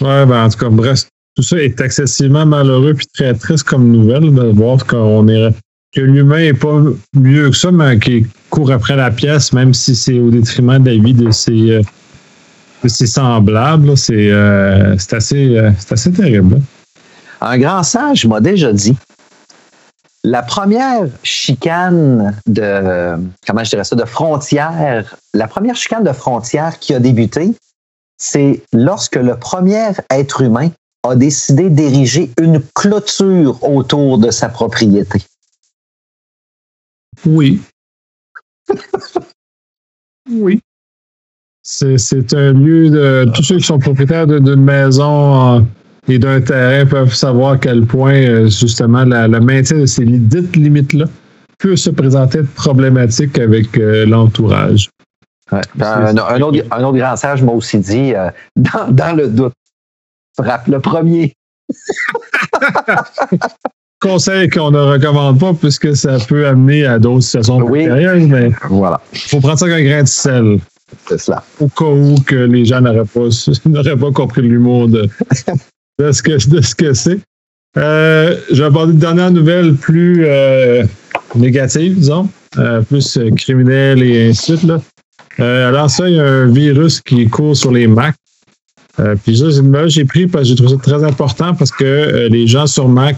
[0.01, 3.91] Ouais, ben en tout cas, bref, tout ça est excessivement malheureux puis très triste comme
[3.91, 5.53] nouvelle de voir qu'on est
[5.93, 6.81] que l'humain n'est pas
[7.15, 10.89] mieux que ça, mais qu'il court après la pièce, même si c'est au détriment de
[10.89, 11.81] la vie de ses, euh,
[12.83, 13.95] de ses semblables.
[13.95, 16.59] C'est euh, assez, euh, assez terrible.
[17.41, 18.95] Un grand sage m'a déjà dit
[20.23, 23.15] la première chicane de
[23.45, 27.51] comment je dirais ça de frontière, la première chicane de frontière qui a débuté,
[28.23, 30.69] c'est lorsque le premier être humain
[31.03, 35.19] a décidé d'ériger une clôture autour de sa propriété.
[37.25, 37.59] Oui.
[40.31, 40.61] oui.
[41.63, 43.29] C'est un lieu de.
[43.35, 45.61] Tous ceux qui sont propriétaires d'une maison euh,
[46.07, 50.55] et d'un terrain peuvent savoir à quel point, euh, justement, le maintien de ces dites
[50.55, 51.05] limites-là
[51.59, 54.05] peut se présenter problématique avec euh,
[55.75, 56.41] l'entourage.
[56.71, 59.53] Un, autre, grand sage m'a aussi dit, euh, dans, le doute,
[60.37, 61.33] frappe le premier.
[64.01, 67.87] Conseil qu'on ne recommande pas puisque ça peut amener à d'autres situations oui.
[67.87, 68.99] mais voilà.
[69.13, 70.59] Il faut prendre ça avec un grain de sel.
[71.07, 71.41] C'est cela.
[71.61, 73.29] Au cas où que les gens n'auraient pas,
[73.95, 75.09] pas compris l'humour de,
[75.99, 77.19] ce que, c'est.
[77.77, 80.83] Euh, je vais aborder une dernière nouvelle plus euh,
[81.35, 82.27] négative, disons,
[82.89, 84.69] plus criminelle et ainsi de suite.
[84.69, 84.81] Là.
[85.39, 88.15] Euh, alors ça, il y a un virus qui court sur les Mac.
[88.99, 89.45] Euh, puis ça,
[89.87, 92.87] j'ai pris parce que j'ai trouvé ça très important parce que euh, les gens sur
[92.87, 93.17] Mac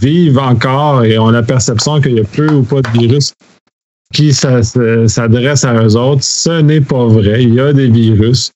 [0.00, 3.34] vivent encore et ont la perception qu'il y a peu ou pas de virus
[4.14, 6.22] qui s'adresse à eux autres.
[6.22, 7.42] Ce n'est pas vrai.
[7.42, 8.52] Il y a des virus.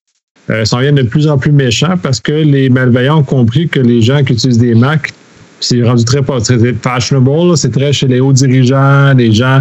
[0.48, 3.80] Euh, ils viennent de plus en plus méchants parce que les malveillants ont compris que
[3.80, 5.12] les gens qui utilisent des Mac,
[5.60, 9.60] c'est rendu très, très fashionable, c'est très chez les hauts dirigeants, les gens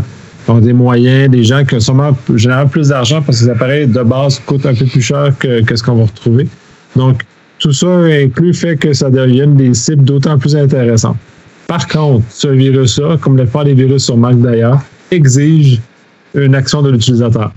[0.49, 3.87] ont des moyens, des gens qui ont sûrement généralement plus d'argent parce que les appareils
[3.87, 6.47] de base coûtent un peu plus cher que, ce qu'on va retrouver.
[6.95, 7.21] Donc,
[7.59, 11.17] tout ça inclut fait que ça devienne des cibles d'autant plus intéressantes.
[11.67, 14.79] Par contre, ce virus-là, comme la plupart des virus sur Mac d'ailleurs,
[15.11, 15.79] exige
[16.33, 17.51] une action de l'utilisateur.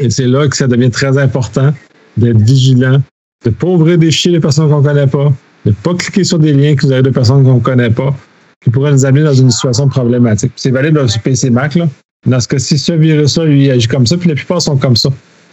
[0.00, 1.72] Et c'est là que ça devient très important
[2.16, 3.02] d'être vigilant,
[3.44, 5.32] de ne pas ouvrir des chiens de personnes qu'on ne connaît pas,
[5.64, 7.90] de ne pas cliquer sur des liens que vous avez de personnes qu'on ne connaît
[7.90, 8.14] pas,
[8.62, 10.52] qui pourrait nous amener dans une situation problématique.
[10.56, 11.74] C'est valide sur PC Mac.
[11.74, 11.88] Là.
[12.26, 15.10] Dans ce cas-ci, ce virus-là, lui, agit comme ça, puis la plupart sont comme ça.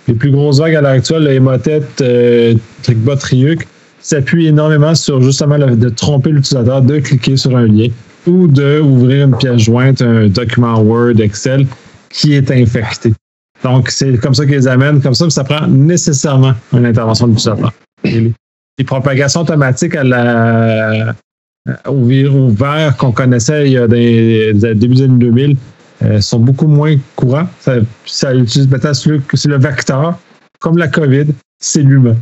[0.08, 2.56] Les plus grosses vagues à l'heure actuelle, le Emotet, euh,
[4.02, 7.88] s'appuient énormément sur justement de tromper l'utilisateur de cliquer sur un lien
[8.26, 11.68] ou d'ouvrir une pièce jointe, un document Word, Excel
[12.10, 13.14] qui est infecté.
[13.64, 17.34] Donc, c'est comme ça qu'ils les amènent, comme ça, ça prend nécessairement une intervention de
[17.34, 17.72] l'utilisateur.
[18.04, 21.16] Les propagations automatiques à la,
[21.88, 25.54] au, vert qu'on connaissait il y a des, début des années 2000 euh,
[26.20, 27.48] sont beaucoup moins courants.
[27.60, 28.70] Ça, ça utilise
[29.34, 30.18] c'est le vecteur,
[30.60, 31.28] comme la COVID,
[31.60, 32.16] c'est l'humain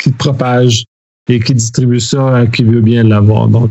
[0.00, 0.84] qui propage
[1.28, 3.48] et qui distribue ça à qui veut bien l'avoir.
[3.48, 3.70] Donc,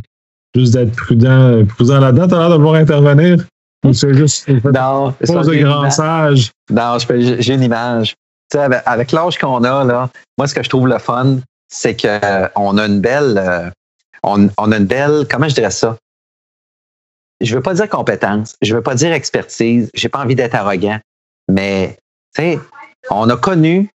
[0.56, 2.28] juste d'être prudent, prudent là-dedans.
[2.28, 3.46] Tu as l'air de vouloir intervenir?
[3.86, 6.52] Ou c'est juste une non, de grand sage?
[6.70, 8.16] Non, j'ai une image.
[8.52, 11.38] Tu sais, avec, l'âge qu'on a, là, moi, ce que je trouve le fun,
[11.68, 13.70] c'est qu'on a une belle, euh,
[14.24, 15.98] on, a une belle, comment je dirais ça?
[17.41, 20.99] Je veux pas dire compétence, je veux pas dire expertise, j'ai pas envie d'être arrogant,
[21.49, 21.97] mais
[22.36, 22.60] tu sais,
[23.10, 23.89] on a connu,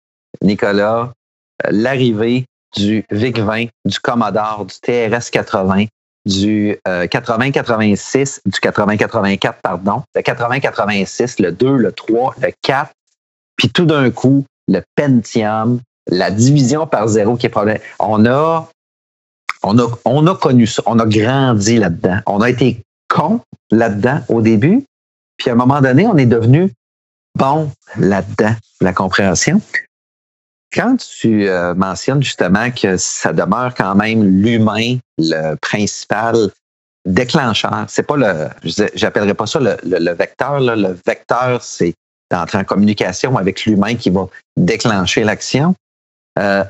[0.43, 1.13] Nicolas,
[1.65, 5.89] euh, l'arrivée du VIC-20, du Commodore, du TRS-80,
[6.27, 12.91] du 80-86, euh, du 80-84, pardon, le 80-86, le 2, le 3, le 4,
[13.57, 17.79] puis tout d'un coup, le Pentium, la division par zéro qui est problème.
[17.99, 18.69] On a
[19.63, 22.19] on a, on a connu ça, on a grandi là-dedans.
[22.27, 22.83] On a été
[23.15, 24.85] con là-dedans au début,
[25.37, 26.73] puis à un moment donné, on est devenu
[27.39, 29.61] bon là-dedans, la compréhension.
[30.73, 36.51] Quand tu euh, mentionnes justement que ça demeure quand même l'humain le principal
[37.05, 37.85] déclencheur.
[37.89, 38.49] C'est pas le,
[38.95, 40.61] j'appellerais pas ça le, vecteur.
[40.61, 41.95] Le vecteur, c'est
[42.31, 45.75] d'entrer en communication avec l'humain qui va déclencher l'action.
[46.39, 46.65] Euh,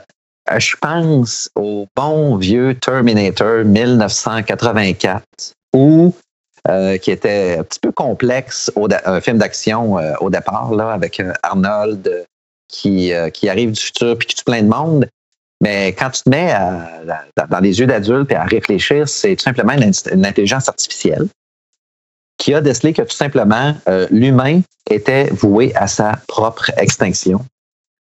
[0.59, 5.24] je pense au bon vieux Terminator 1984,
[5.72, 6.14] où
[6.68, 8.70] euh, qui était un petit peu complexe,
[9.05, 12.27] un film d'action euh, au départ, là, avec Arnold
[12.68, 15.07] qui, qui arrive du futur puis qui tue plein de monde.
[15.61, 16.53] Mais quand tu te mets
[17.37, 21.29] dans les yeux d'adulte et à réfléchir, c'est tout simplement une, intelligence artificielle
[22.38, 27.44] qui a décelé que tout simplement euh, l'humain était voué à sa propre extinction.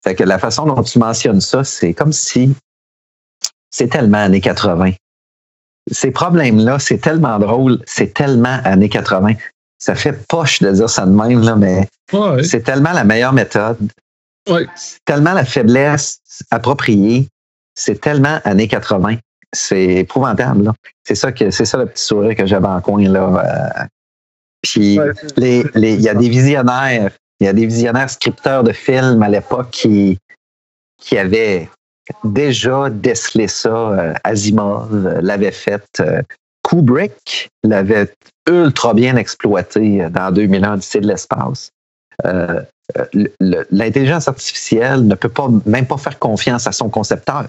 [0.04, 2.54] Fait que la façon dont tu mentionnes ça, c'est comme si
[3.70, 4.92] c'est tellement années 80.
[5.92, 9.34] Ces problèmes-là, c'est tellement drôle, c'est tellement années 80.
[9.78, 11.88] Ça fait poche de dire ça de même, là, mais
[12.44, 13.78] c'est tellement la meilleure méthode.
[14.76, 16.20] C'est tellement la faiblesse
[16.52, 17.28] appropriée
[17.80, 19.16] c'est tellement années 80.
[19.54, 20.72] C'est épouvantable.
[21.04, 23.82] C'est ça que c'est ça le petit sourire que j'avais en coin là.
[23.82, 23.86] Euh.
[24.62, 25.00] puis
[25.38, 29.70] il y a des visionnaires, il y a des visionnaires scripteurs de films à l'époque
[29.72, 30.20] qui
[31.02, 31.70] qui avaient
[32.24, 33.70] déjà décelé ça.
[33.70, 35.86] Euh, Asimov l'avait fait.
[36.00, 36.22] Euh,
[36.64, 38.14] Kubrick l'avait
[38.48, 41.72] ultra bien exploité dans 2001 d'ici de l'espace.
[43.72, 47.46] L'intelligence artificielle ne peut pas même pas faire confiance à son concepteur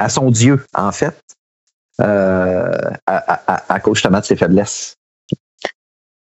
[0.00, 1.16] à son Dieu, en fait,
[2.00, 2.72] euh,
[3.06, 4.96] à, cause justement de ses faiblesses.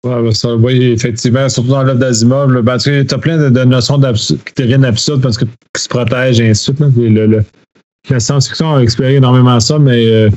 [0.07, 4.63] Ouais, ça, oui, effectivement, surtout dans l'œuvre d'Asimov, ben, tu as plein de, notions qui
[4.63, 5.45] deviennent absurdes parce que
[5.77, 7.47] se protègent et ainsi de suite.
[8.11, 10.31] la science-fiction a exploré énormément ça, mais euh,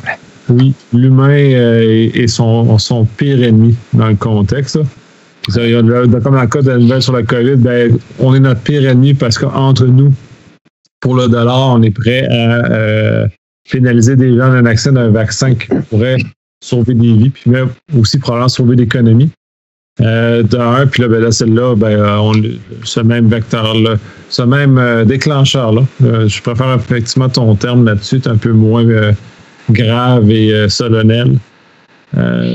[0.49, 4.79] oui, l'humain euh, est, son, son, pire ennemi dans le contexte.
[5.53, 8.87] Comme dans le cas de la nouvelle sur la COVID, ben, on est notre pire
[8.87, 10.11] ennemi parce qu'entre nous,
[10.99, 13.27] pour le dollar, on est prêt à euh,
[13.71, 16.17] pénaliser des gens d'un accès d'un vaccin qui pourrait
[16.63, 19.29] sauver des vies, puis même aussi probablement sauver l'économie.
[20.01, 22.31] Euh, d'un, puis là, ben là, celle-là, ben, euh, on,
[22.83, 23.95] ce même vecteur-là,
[24.29, 28.85] ce même euh, déclencheur-là, je préfère effectivement ton terme là-dessus, un peu moins
[29.69, 31.37] grave et solennel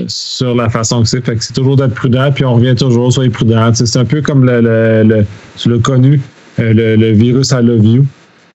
[0.08, 1.24] sur la façon que c'est.
[1.24, 3.72] Fait que c'est toujours d'être prudent, puis on revient toujours, soyez prudent.
[3.74, 5.26] C'est un peu comme le, le, le
[5.56, 6.20] tu l'as connu,
[6.58, 8.06] le, le virus I love you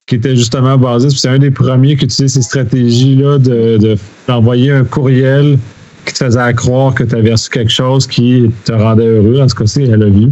[0.06, 1.08] qui était justement basé.
[1.10, 5.56] C'est un des premiers qui utilisait ces stratégies-là de, d'envoyer un courriel
[6.04, 9.40] qui te faisait croire que tu avais reçu quelque chose qui te rendait heureux.
[9.40, 10.30] En ce cas-ci, elle a vu.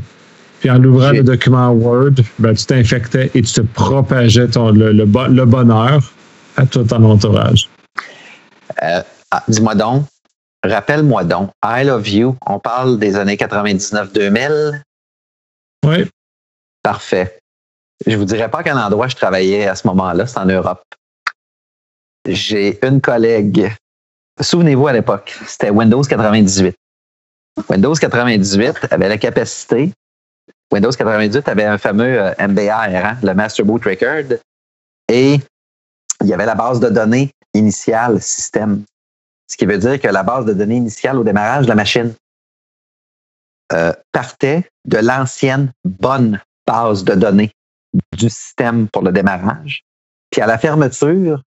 [0.61, 4.93] Puis en ouvrant le document Word, ben, tu t'infectais et tu te propageais ton, le,
[4.93, 6.13] le, bonheur
[6.57, 7.69] à tout ton entourage.
[8.83, 10.05] Euh, ah, dis-moi donc,
[10.65, 14.81] rappelle-moi donc, I love you, on parle des années 99-2000?
[15.87, 16.09] Oui.
[16.83, 17.39] Parfait.
[18.07, 20.83] Je vous dirais pas quel endroit je travaillais à ce moment-là, c'est en Europe.
[22.29, 23.73] J'ai une collègue.
[24.41, 26.77] Souvenez-vous à l'époque, c'était Windows 98.
[27.69, 29.93] Windows 98 avait la capacité.
[30.73, 34.39] Windows 98 avait un fameux euh, MBR, hein, le Master Boot Record,
[35.09, 35.41] et
[36.21, 38.85] il y avait la base de données initiale système.
[39.51, 42.15] Ce qui veut dire que la base de données initiale au démarrage de la machine
[43.73, 47.51] euh, partait de l'ancienne bonne base de données
[48.13, 49.83] du système pour le démarrage.
[50.31, 51.43] Puis à la fermeture,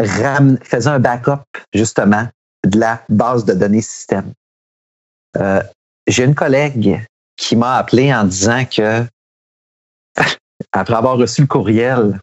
[0.00, 2.28] faisait un backup justement
[2.64, 4.32] de la base de données système.
[5.36, 5.62] Euh,
[6.06, 7.04] J'ai une collègue
[7.36, 9.04] qui m'a appelé en disant que
[10.72, 12.20] après avoir reçu le courriel,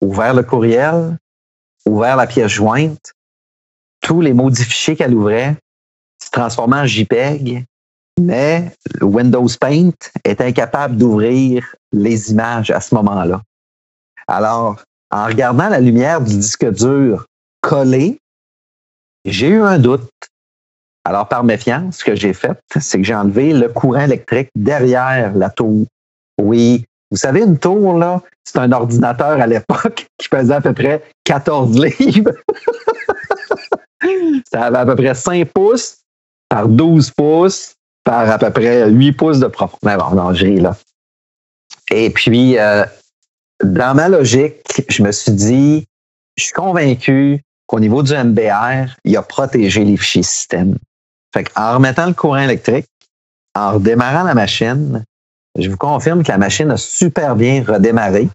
[0.00, 1.18] ouvert le courriel,
[1.86, 3.12] ouvert la pièce jointe,
[4.00, 5.56] tous les modifiés qu'elle ouvrait
[6.22, 7.64] se transformaient en JPEG
[8.20, 9.92] mais Windows Paint
[10.24, 13.42] est incapable d'ouvrir les images à ce moment-là.
[14.26, 17.26] Alors, en regardant la lumière du disque dur
[17.60, 18.18] collé,
[19.24, 20.10] j'ai eu un doute.
[21.04, 25.34] Alors, par méfiance, ce que j'ai fait, c'est que j'ai enlevé le courant électrique derrière
[25.34, 25.86] la tour.
[26.40, 30.72] Oui, vous savez, une tour, là, c'est un ordinateur à l'époque qui faisait à peu
[30.72, 32.32] près 14 livres.
[34.50, 35.98] Ça avait à peu près 5 pouces
[36.48, 37.74] par 12 pouces
[38.04, 40.14] par à peu près 8 pouces de profondeur.
[40.14, 40.76] Non, je là.
[41.90, 42.84] Et puis, euh,
[43.62, 45.86] dans ma logique, je me suis dit,
[46.36, 50.76] je suis convaincu qu'au niveau du MBR, il a protégé les fichiers système.
[51.32, 52.86] Fait en remettant le courant électrique,
[53.54, 55.04] en redémarrant la machine,
[55.58, 58.28] je vous confirme que la machine a super bien redémarré.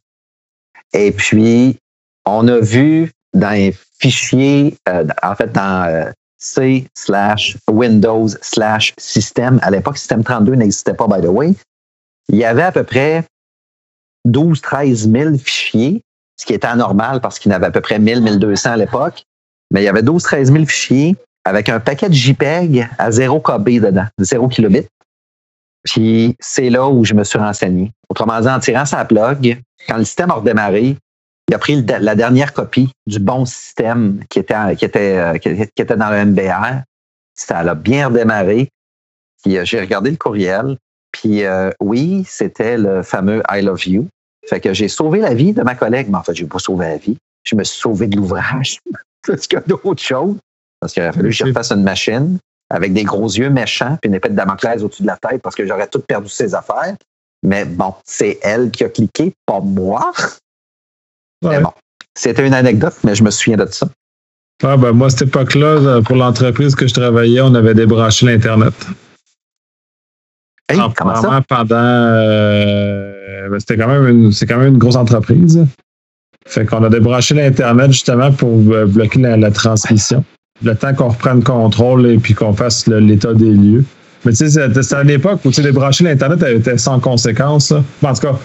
[0.94, 1.78] Et puis,
[2.26, 8.94] on a vu dans les fichiers, euh, en fait, dans euh, C slash Windows slash
[8.98, 9.60] système.
[9.64, 11.54] À l'époque, système 32 n'existait pas, by the way.
[12.30, 13.24] Il y avait à peu près
[14.28, 16.02] 12, 13 000 fichiers,
[16.40, 19.24] ce qui était anormal parce qu'il y avait à peu près 1000, 1200 à l'époque.
[19.72, 21.16] Mais il y avait 12, 13 000 fichiers
[21.46, 24.88] avec un paquet de JPEG à 0 KB dedans, 0 kilobits.
[25.84, 27.92] Puis c'est là où je me suis renseigné.
[28.10, 30.98] Autrement dit, en tirant sa plug, quand le système a redémarré,
[31.50, 35.96] il a pris la dernière copie du bon système qui était, qui était, qui était
[35.96, 36.82] dans le MBR.
[37.36, 38.70] Ça a bien redémarré.
[39.44, 40.78] Puis euh, j'ai regardé le courriel.
[41.12, 44.08] Puis euh, oui, c'était le fameux I love you.
[44.48, 46.60] Fait que j'ai sauvé la vie de ma collègue, mais en fait, je n'ai pas
[46.60, 47.18] sauvé la vie.
[47.44, 48.80] Je me suis sauvé de l'ouvrage.
[49.26, 50.38] Parce qu'il y a d'autres choses.
[50.80, 52.38] Parce qu'il a fallu que je refasse une machine
[52.70, 55.56] avec des gros yeux méchants puis une épée de Damoclès au-dessus de la tête parce
[55.56, 56.96] que j'aurais tout perdu ses affaires.
[57.44, 60.12] Mais bon, c'est elle qui a cliqué, pas moi.
[61.44, 61.72] Mais bon,
[62.16, 63.88] c'était une anecdote, mais je me souviens de ça.
[64.64, 68.74] Ah ben moi, à cette époque-là, pour l'entreprise que je travaillais, on avait débranché l'Internet.
[70.68, 71.42] Hey, comment ça?
[71.48, 75.66] pendant euh, ben, c'était quand même une c'est quand même une grosse entreprise.
[76.48, 80.24] Fait qu'on a débranché l'Internet justement pour euh, bloquer la, transmission.
[80.64, 83.84] Le temps qu'on reprenne contrôle et puis qu'on fasse l'état des lieux.
[84.26, 87.72] Mais tu sais, c'était à l'époque où tu débrancher l'Internet était sans conséquence.
[87.72, 88.40] En tout cas,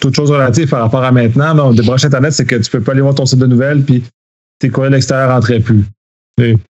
[0.00, 1.54] toute chose relative par rapport à maintenant.
[1.54, 4.04] Donc, débrancher Internet, c'est que tu peux pas aller voir ton site de nouvelles, puis
[4.58, 5.84] tes courriels extérieurs rentraient plus.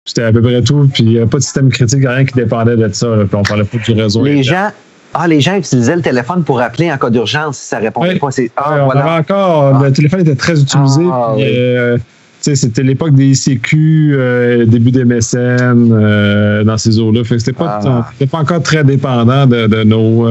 [0.06, 2.34] C'était à peu près tout, puis il n'y a pas de système critique, rien qui
[2.34, 3.08] dépendait de ça.
[3.28, 4.24] puis on parlait pas du réseau.
[4.24, 4.72] Les gens,
[5.14, 8.30] ah, les gens utilisaient le téléphone pour appeler en cas d'urgence si ça répondait pas.
[8.56, 9.20] Ah, voilà.
[9.20, 11.04] encore, le téléphone était très utilisé.
[11.12, 11.98] Ah, euh,
[12.42, 17.22] c'était l'époque des ICQ, euh, début des MSN, euh, dans ces eaux-là.
[17.26, 18.26] C'était pas, ah.
[18.30, 20.28] pas encore très dépendant de, de nos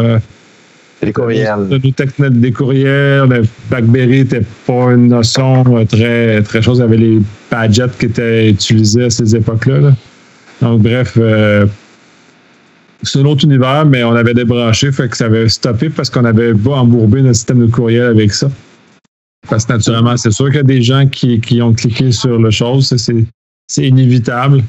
[1.03, 1.69] des courriels.
[2.31, 3.43] des courriels.
[3.69, 6.79] BlackBerry n'était pas une notion très, très chose.
[6.79, 7.19] Il y avait les
[7.51, 9.93] badgets qui étaient utilisés à ces époques-là.
[10.61, 11.67] Donc, bref, euh,
[13.03, 16.25] c'est un autre univers, mais on avait débranché, fait que ça avait stoppé parce qu'on
[16.25, 18.51] avait pas embourbé notre système de courriel avec ça.
[19.49, 22.39] Parce que naturellement, c'est sûr qu'il y a des gens qui, qui ont cliqué sur
[22.39, 24.63] le chose, c'est inévitable.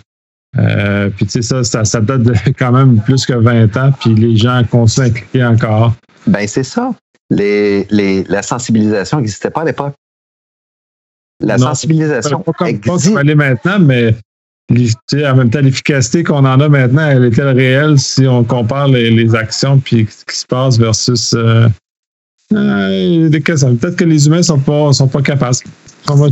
[0.57, 3.91] Euh, puis tu sais, ça, ça, ça, date de quand même plus que 20 ans,
[3.99, 5.93] puis les gens continuent à cliquer encore.
[6.27, 6.93] Ben, c'est ça.
[7.29, 9.93] Les, les, la sensibilisation n'existait pas à l'époque.
[11.39, 12.41] La sensibilisation.
[12.41, 13.13] Pas comme, existe.
[13.13, 14.15] Pas maintenant, mais
[14.71, 19.11] en même temps, l'efficacité qu'on en a maintenant, elle est-elle réelle si on compare les,
[19.11, 21.67] les actions puis ce qui se passe versus euh,
[22.53, 25.55] euh, Peut-être que les humains ne sont pas, sont pas capables.
[26.07, 26.29] moi,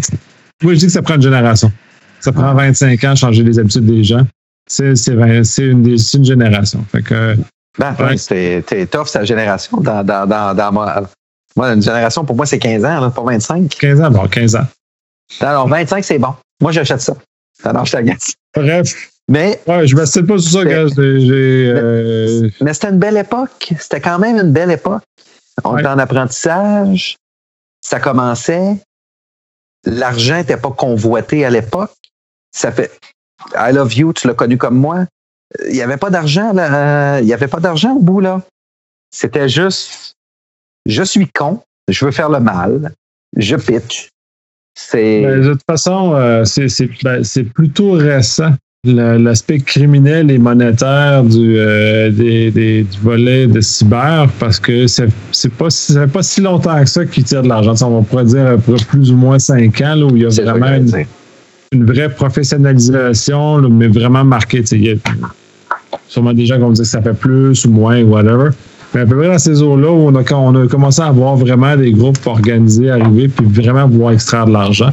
[0.62, 1.72] je dis que ça prend une génération.
[2.20, 4.26] Ça prend 25 ans à changer les habitudes des gens.
[4.68, 6.86] C'est une, une génération.
[6.92, 7.36] Fait que
[7.78, 8.18] ben, ouais.
[8.18, 9.78] c'est tough, sa génération.
[9.80, 11.04] Dans, dans, dans, dans moi,
[11.56, 13.70] moi, une génération, pour moi, c'est 15 ans, là, pas 25.
[13.70, 14.68] 15 ans, bon, 15 ans.
[15.40, 16.34] Alors, 25, c'est bon.
[16.62, 17.16] Moi, j'achète ça.
[17.64, 18.34] Alors, je t'agace.
[18.56, 19.12] Bref.
[19.28, 19.62] Mais.
[19.68, 20.86] Ouais, je m'assieds pas sur ça, gars.
[20.98, 22.42] Euh...
[22.42, 23.74] Mais, mais c'était une belle époque.
[23.80, 25.04] C'était quand même une belle époque.
[25.64, 27.18] On était en apprentissage.
[27.82, 28.78] Ça commençait.
[29.86, 31.94] L'argent n'était pas convoité à l'époque.
[32.52, 32.92] Ça fait.
[33.56, 35.06] I love you, tu l'as connu comme moi
[35.66, 37.20] il n'y avait pas d'argent, là.
[37.20, 38.42] Il n'y avait pas d'argent au bout, là.
[39.12, 40.16] C'était juste,
[40.86, 42.94] je suis con, je veux faire le mal,
[43.36, 44.10] je pitch.
[44.76, 45.22] C'est...
[45.24, 46.44] Ben, de toute façon, euh,
[47.04, 48.52] ben, c'est, plutôt récent.
[48.84, 55.70] L'aspect criminel et monétaire du, euh, du volet de cyber parce que c'est, c'est pas,
[55.70, 57.76] ça fait pas si longtemps que ça qu'ils tirent de l'argent.
[57.84, 58.58] on pourrait dire
[58.90, 60.80] plus ou moins cinq ans là, où il y a vraiment
[61.72, 64.64] une, vraie professionnalisation, mais vraiment marquée
[66.08, 68.50] sûrement des gens qui vont dire que ça fait plus ou moins, whatever.
[68.94, 71.38] Mais à peu près dans ces eaux-là où on a, on a commencé à voir
[71.38, 74.92] vraiment des groupes organisés arriver puis vraiment pouvoir extraire de l'argent.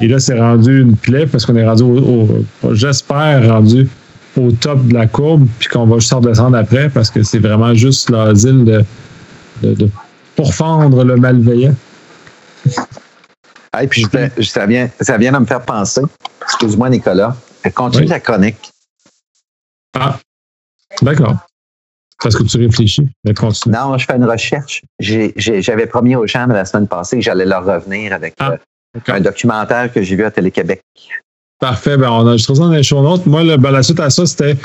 [0.00, 2.28] Et là, c'est rendu une plaie parce qu'on est rendu, au,
[2.72, 3.88] j'espère, rendu
[4.36, 7.74] au top de la courbe puis qu'on va juste redescendre après parce que c'est vraiment
[7.74, 8.84] juste l'asile de,
[9.62, 9.88] de,
[10.34, 11.74] pourfendre le malveillant.
[13.80, 14.06] Et puis
[14.42, 16.00] ça, vient, ça vient de me faire penser,
[16.42, 17.36] excuse-moi Nicolas,
[17.74, 18.70] continue la chronique.
[19.96, 20.18] Ah,
[21.02, 21.36] D'accord.
[22.22, 23.08] Parce que tu réfléchis.
[23.66, 24.82] Non, je fais une recherche.
[24.98, 29.20] J'avais promis aux gens la semaine passée que j'allais leur revenir avec ah, euh, un
[29.20, 30.80] documentaire que j'ai vu à Télé-Québec.
[31.60, 31.96] Parfait.
[31.96, 33.26] Ben, on a juste dans les show notes.
[33.26, 34.56] Moi, ben, la suite à ça, c'était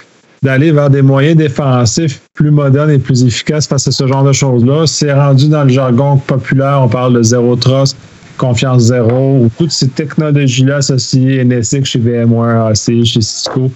[0.41, 4.31] d'aller vers des moyens défensifs plus modernes et plus efficaces face à ce genre de
[4.31, 4.87] choses-là.
[4.87, 7.97] C'est rendu dans le jargon populaire, on parle de zéro trust,
[8.37, 13.69] confiance zéro, ou toutes ces technologies-là associées NSX chez VMware, AC, chez Cisco.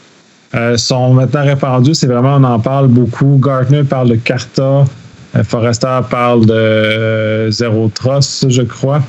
[0.56, 1.96] Euh, sont maintenant répandus.
[1.96, 3.40] C'est vraiment, on en parle beaucoup.
[3.44, 4.86] Gartner parle de Carta.
[5.36, 9.02] Euh, Forrester parle de euh, Zero Trust, je crois.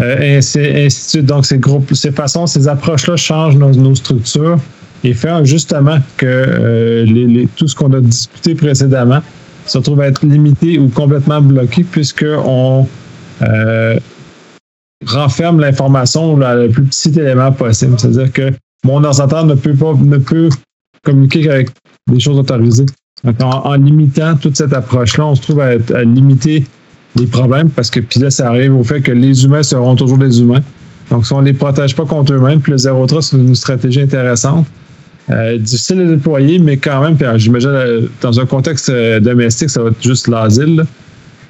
[0.00, 4.58] et ainsi, Donc, ces groupes, ces façons, ces approches-là changent nos, structures
[5.02, 9.20] et font justement que les, tout ce qu'on a discuté précédemment
[9.66, 12.86] se trouve à être limité ou complètement bloqué puisqu'on
[15.06, 17.98] renferme l'information le plus petit élément possible.
[17.98, 18.52] C'est-à-dire que
[18.84, 20.50] mon ordinateur ne peut pas ne peut
[21.04, 21.70] communiquer avec
[22.10, 22.86] des choses autorisées.
[23.22, 26.64] Donc, en, limitant toute cette approche-là, on se trouve à, limiter
[27.16, 30.18] les problèmes parce que puis là, ça arrive au fait que les humains seront toujours
[30.18, 30.62] des humains.
[31.10, 33.54] Donc, si on ne les protège pas contre eux-mêmes, puis le zéro trust, c'est une
[33.54, 34.66] stratégie intéressante.
[35.30, 39.82] Euh, difficile à déployer, mais quand même, j'imagine, euh, dans un contexte euh, domestique, ça
[39.82, 40.84] va être juste l'asile.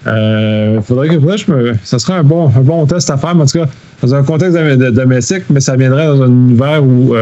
[0.06, 3.34] Euh, faudrait que, faudrait je me, ça serait un bon, un bon test à faire,
[3.34, 3.66] mais en tout cas,
[4.02, 7.14] dans un contexte domestique, mais ça viendrait dans un univers où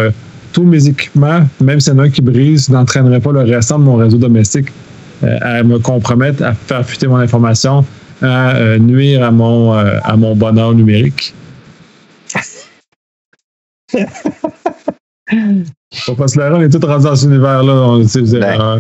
[0.53, 3.79] tous mes équipements, même s'il y en a un qui brise, n'entraînerait pas le restant
[3.79, 4.69] de mon réseau domestique
[5.23, 7.85] à me compromettre, à faire fuiter mon information,
[8.23, 11.33] à nuire à mon, à mon bonheur numérique.
[15.95, 17.99] Faut pas se leurrer, on est tous rendus dans cet univers-là.
[18.15, 18.61] Ben.
[18.61, 18.79] Euh,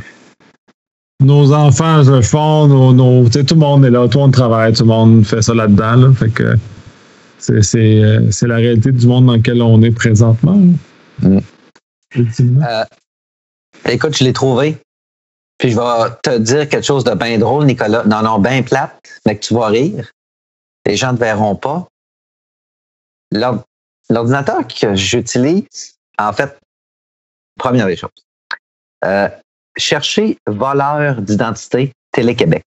[1.21, 4.83] nos enfants le font, nos, tout le monde est là, tout le monde travaille, tout
[4.83, 6.13] le monde fait ça là-dedans.
[6.15, 6.57] fait que
[7.51, 10.61] euh, c'est la réalité du monde dans lequel on est présentement.
[11.23, 11.39] Mm.
[12.17, 12.85] Euh,
[13.89, 14.77] écoute, je l'ai trouvé.
[15.59, 18.05] Puis je vais te dire quelque chose de bien drôle, Nicolas.
[18.05, 20.11] Non, non, bien plate, mais que tu vas rire.
[20.87, 21.87] Les gens ne verront pas.
[24.11, 26.59] L'ordinateur que j'utilise, en fait,
[27.59, 28.11] première des choses.
[29.05, 29.29] Euh,
[29.77, 32.65] chercher voleur d'identité Télé-Québec.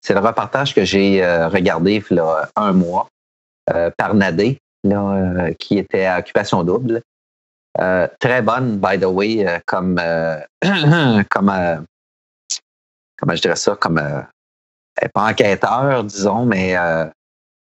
[0.00, 3.08] C'est le reportage que j'ai euh, regardé il y a un mois
[3.70, 4.58] euh, par Nadé,
[5.58, 7.02] qui était à occupation double.
[8.18, 10.00] Très bonne, by the way, comme,
[11.30, 11.86] comme
[13.16, 14.00] comment je dirais ça, comme
[15.14, 16.76] pas enquêteur, disons, mais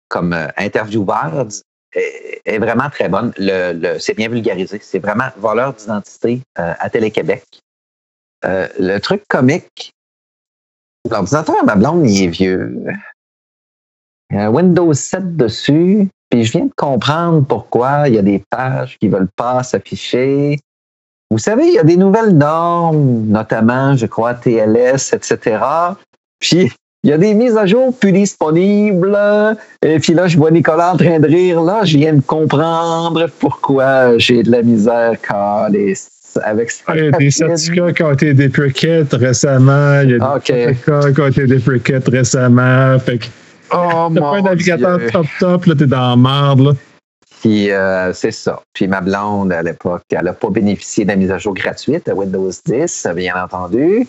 [0.09, 1.46] comme intervieweur,
[1.94, 3.32] est, vraiment très bonne.
[3.38, 4.78] Le, c'est bien vulgarisé.
[4.82, 7.44] C'est vraiment voleur d'identité euh, à Télé-Québec.
[8.44, 9.92] Euh, le truc comique,
[11.11, 12.84] l'ordinateur à ma blonde, il est vieux.
[14.30, 18.22] Il y a Windows 7 dessus, puis je viens de comprendre pourquoi il y a
[18.22, 20.59] des pages qui ne veulent pas s'afficher.
[21.30, 25.59] Vous savez, il y a des nouvelles normes, notamment, je crois, TLS, etc.
[26.41, 26.72] Puis
[27.05, 29.18] il y a des mises à jour plus disponibles.
[29.83, 31.61] Et puis là, je vois Nicolas en train de rire.
[31.61, 35.18] Là, je viens de comprendre pourquoi j'ai de la misère
[36.43, 36.95] avec ça.
[36.95, 38.33] Il y a des certificats qui ont été
[39.12, 40.01] récemment.
[40.01, 42.99] Il y a des certificats qui ont été récemment.
[43.01, 43.26] Fait que
[43.75, 46.73] oh, t'as pas un navigateur top top, là, t'es dans la merde, là.
[47.43, 48.62] Puis euh, c'est ça.
[48.73, 52.09] Puis ma blonde, à l'époque, elle n'a pas bénéficié de la mise à jour gratuite
[52.09, 54.07] à Windows 10, bien entendu.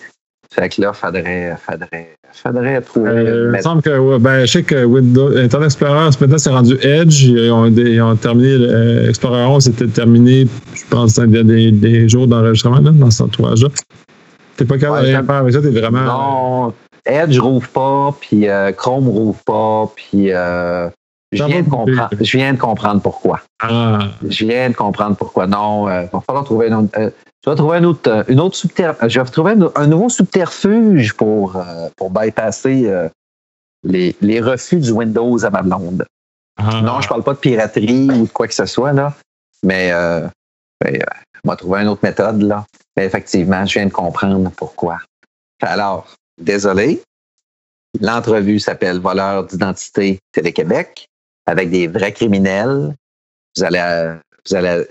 [0.51, 3.09] Fait que là, faudrait, faudrait, faudrait trouver.
[3.09, 6.78] Euh, il me semble que, ben, je sais que Windows, Internet Explorer, maintenant, c'est rendu
[6.84, 7.24] Edge.
[7.24, 11.43] Ils ont, ils ont terminé, euh, Explorer 11 c'était terminé, je pense, il y a
[11.43, 13.70] des, des jours d'enregistrement, là, dans ce entourage-là.
[14.57, 16.03] T'es pas capable de rien faire avec ça, t'es vraiment.
[16.03, 16.74] Non,
[17.06, 20.89] Edge rouvre pas, puis euh, Chrome rouvre pas, puis euh,
[21.32, 23.41] je viens, de comprendre, je viens de comprendre pourquoi.
[23.62, 23.99] Ah.
[24.28, 25.47] Je viens de comprendre pourquoi.
[25.47, 27.12] Non, il va falloir trouver une autre.
[27.43, 31.58] Je vais trouver un autre, euh, une autre je vais trouver un, nouveau subterfuge pour,
[31.58, 33.10] euh, pour bypasser euh,
[33.84, 36.06] les, les, refus du Windows à ma blonde.
[36.58, 36.82] Ah.
[36.82, 39.14] Non, je parle pas de piraterie ou de quoi que ce soit, là,
[39.62, 40.26] mais euh,
[40.80, 41.04] ben,
[41.43, 42.41] on va trouver une autre méthode.
[42.41, 42.66] Là.
[42.95, 44.99] Mais effectivement, je viens de comprendre pourquoi.
[45.62, 47.01] Alors, désolé.
[47.99, 51.07] L'entrevue s'appelle Voleur d'identité Télé-Québec
[51.45, 52.95] avec des vrais criminels.
[53.55, 54.86] Vous allez vous allez,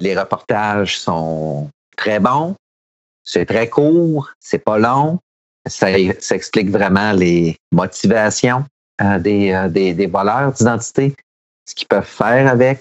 [0.00, 2.56] les, reportages sont très bons,
[3.22, 5.18] c'est très court, c'est pas long,
[5.66, 8.64] ça, explique vraiment les motivations
[9.00, 11.14] euh, des, euh, des, voleurs d'identité,
[11.66, 12.80] ce qu'ils peuvent faire avec,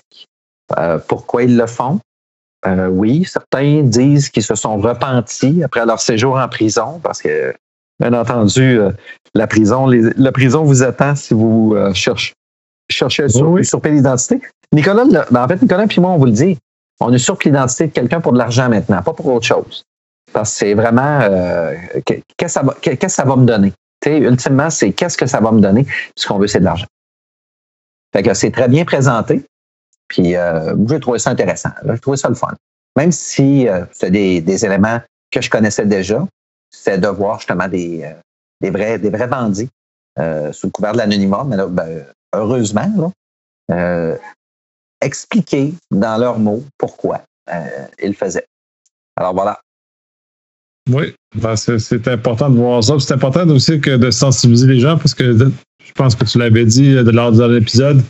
[0.78, 2.00] euh, pourquoi ils le font.
[2.66, 7.56] Euh, oui, certains disent qu'ils se sont repentis après leur séjour en prison parce que,
[8.02, 8.80] bien entendu,
[9.34, 12.34] la prison, les, la prison vous attend si vous cherchez,
[12.90, 14.42] cherchez à usurper l'identité.
[14.74, 16.58] Nicolas, ben, en fait, Nicolas et moi, on vous le dit,
[17.02, 19.84] on usurpe l'identité de quelqu'un pour de l'argent maintenant, pas pour autre chose.
[20.32, 21.76] Parce que c'est vraiment euh,
[22.06, 22.64] qu'est-ce que ça
[22.96, 23.74] que ça va me donner?
[24.06, 25.86] ultimement, c'est qu'est-ce que ça va me donner?
[26.16, 26.88] Ce qu'on veut, c'est de l'argent.
[28.14, 29.44] Fait que c'est très bien présenté.
[30.08, 31.70] Puis euh, j'ai trouvé ça intéressant.
[31.88, 32.54] J'ai trouvé ça le fun.
[32.98, 35.00] Même si euh, c'est des, des, éléments
[35.32, 36.26] que je connaissais déjà,
[36.72, 38.14] c'est de voir justement des, euh,
[38.62, 39.70] des, vrais, des vrais bandits
[40.18, 41.44] euh, sous le couvert de l'anonymat.
[41.46, 43.12] Mais là, ben, heureusement,
[43.68, 44.18] là,
[45.02, 48.46] expliquer dans leurs mots pourquoi euh, ils le faisaient.
[49.18, 49.60] Alors voilà.
[50.90, 53.00] Oui, ben, c'est important de voir ça.
[53.00, 56.66] C'est important aussi que de sensibiliser les gens parce que je pense que tu l'avais
[56.66, 58.02] dit euh, lors de l'épisode.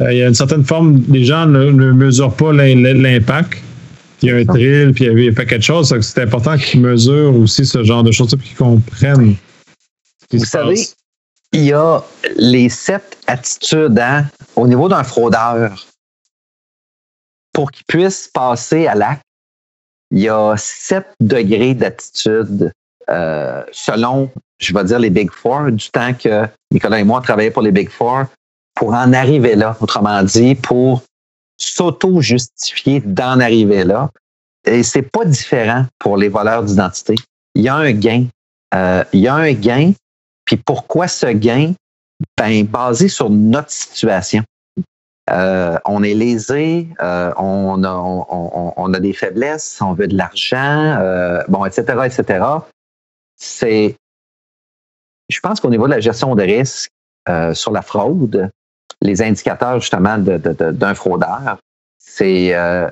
[0.00, 3.62] Euh, il y a une certaine forme, les gens ne, mesurent pas l'impact.
[4.22, 5.94] Il y a un thrill, puis il y a pas quelque chose.
[6.00, 9.36] C'est important qu'ils mesurent aussi ce genre de choses, puis qu'ils comprennent.
[10.30, 10.86] Vous savez,
[11.52, 12.00] il y a
[12.36, 15.86] les sept attitudes hein, au niveau d'un fraudeur
[17.52, 19.22] pour qu'ils puissent passer à l'acte,
[20.10, 22.72] il y a sept degrés d'attitude
[23.10, 27.50] euh, selon, je vais dire, les Big Four, du temps que Nicolas et moi travaillé
[27.50, 28.24] pour les Big Four,
[28.74, 31.02] pour en arriver là, autrement dit, pour
[31.62, 34.10] s'auto-justifier d'en arriver là.
[34.64, 37.14] Et c'est pas différent pour les voleurs d'identité.
[37.54, 38.26] Il y a un gain.
[38.74, 39.92] Euh, il y a un gain.
[40.44, 41.74] Puis pourquoi ce gain?
[42.36, 44.42] Ben, basé sur notre situation.
[45.30, 50.98] Euh, on est lésé, euh, on, a, des faiblesses, on veut de l'argent,
[51.48, 52.44] bon, etc., etc.
[53.36, 53.96] C'est,
[55.28, 56.90] je pense qu'au niveau de la gestion de risque
[57.54, 58.50] sur la fraude,
[59.02, 61.58] les indicateurs justement d'un de, de, fraudeur,
[61.98, 62.88] c'est euh,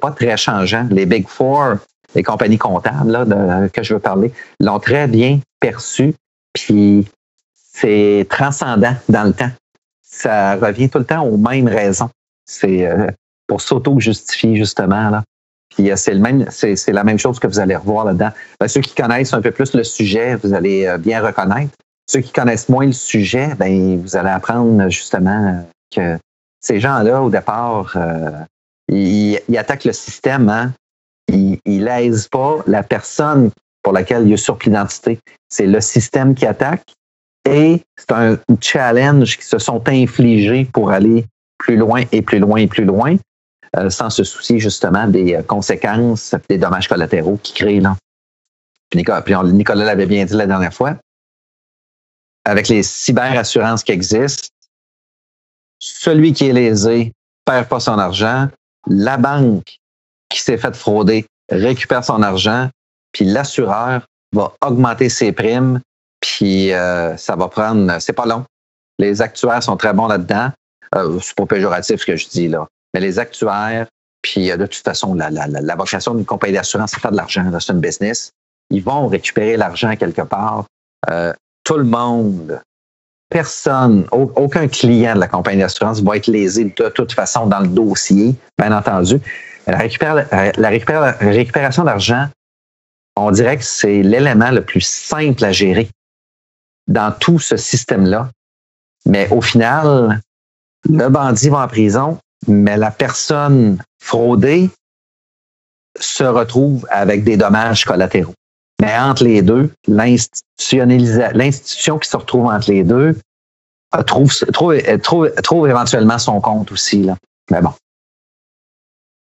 [0.00, 0.86] pas très changeant.
[0.90, 1.76] Les Big Four,
[2.14, 6.14] les compagnies comptables là, de, que je veux parler, l'ont très bien perçu,
[6.52, 7.06] puis
[7.54, 9.50] c'est transcendant dans le temps
[10.18, 12.10] ça revient tout le temps aux mêmes raisons.
[12.44, 13.08] C'est euh,
[13.46, 15.10] pour s'auto-justifier, justement.
[15.10, 15.22] Là.
[15.74, 18.30] Puis euh, c'est le même, c'est, la même chose que vous allez revoir là-dedans.
[18.58, 21.72] Ben, ceux qui connaissent un peu plus le sujet, vous allez euh, bien reconnaître.
[22.10, 26.18] Ceux qui connaissent moins le sujet, ben vous allez apprendre justement que
[26.60, 27.96] ces gens-là, au départ,
[28.88, 30.48] ils, attaquent le système.
[30.48, 30.72] Hein?
[31.28, 31.84] Ils, ils
[32.30, 33.50] pas la personne
[33.82, 35.18] pour laquelle il usurpe l'identité.
[35.48, 36.84] C'est le système qui attaque
[37.48, 41.24] et c'est un challenge qui se sont infligés pour aller
[41.58, 43.16] plus loin et plus loin et plus loin,
[43.76, 47.96] euh, sans se soucier justement des euh, conséquences, des dommages collatéraux qui créent là.
[48.90, 50.96] Puis Nicolas, l'avait bien dit la dernière fois.
[52.48, 54.48] Avec les cyberassurances qui existent,
[55.78, 57.12] celui qui est lésé
[57.44, 58.48] perd pas son argent,
[58.86, 59.78] la banque
[60.28, 62.68] qui s'est faite frauder récupère son argent,
[63.12, 64.02] puis l'assureur
[64.34, 65.80] va augmenter ses primes
[66.20, 68.44] puis euh, ça va prendre, c'est pas long.
[68.98, 70.50] Les actuaires sont très bons là-dedans.
[70.94, 72.66] Euh, c'est pas péjoratif ce que je dis là.
[72.94, 73.86] Mais les actuaires,
[74.22, 77.72] puis euh, de toute façon, la, vocation d'une compagnie d'assurance, c'est faire de l'argent, c'est
[77.72, 78.32] une business.
[78.70, 80.66] Ils vont récupérer l'argent quelque part.
[81.68, 82.62] Tout le monde,
[83.28, 87.68] personne, aucun client de la compagnie d'assurance va être lésé de toute façon dans le
[87.68, 89.20] dossier, bien entendu.
[89.66, 89.76] La,
[90.56, 92.26] la récupération d'argent,
[93.16, 95.90] on dirait que c'est l'élément le plus simple à gérer
[96.86, 98.30] dans tout ce système-là.
[99.04, 100.22] Mais au final,
[100.88, 104.70] le bandit va en prison, mais la personne fraudée
[106.00, 108.32] se retrouve avec des dommages collatéraux.
[108.80, 113.16] Mais entre les deux, l'institution qui se retrouve entre les deux
[114.06, 117.02] trouve, trouve, trouve, trouve éventuellement son compte aussi.
[117.02, 117.16] Là.
[117.50, 117.72] Mais bon.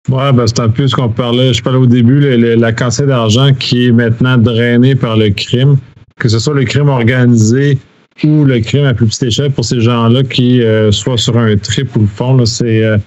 [0.10, 3.54] Ouais, ben c'est un peu ce qu'on parlait, je parlais au début, la quantité d'argent
[3.54, 5.78] qui est maintenant drainée par le crime
[6.20, 7.78] que ce soit le crime organisé
[8.24, 11.58] ou le crime à plus petite échelle pour ces gens-là qui euh, soient sur un
[11.58, 12.98] trip ou le fond, euh,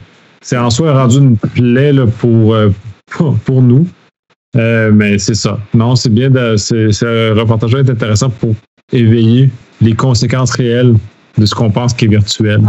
[0.42, 2.70] c'est en soi rendu une plaie là, pour, euh,
[3.44, 3.86] pour, nous.
[4.56, 5.58] Mais c'est ça.
[5.74, 6.30] Non, c'est bien.
[6.30, 8.54] De, ce reportage est intéressant pour
[8.92, 9.50] éveiller
[9.80, 10.94] les conséquences réelles
[11.36, 12.62] de ce qu'on pense qui est virtuel.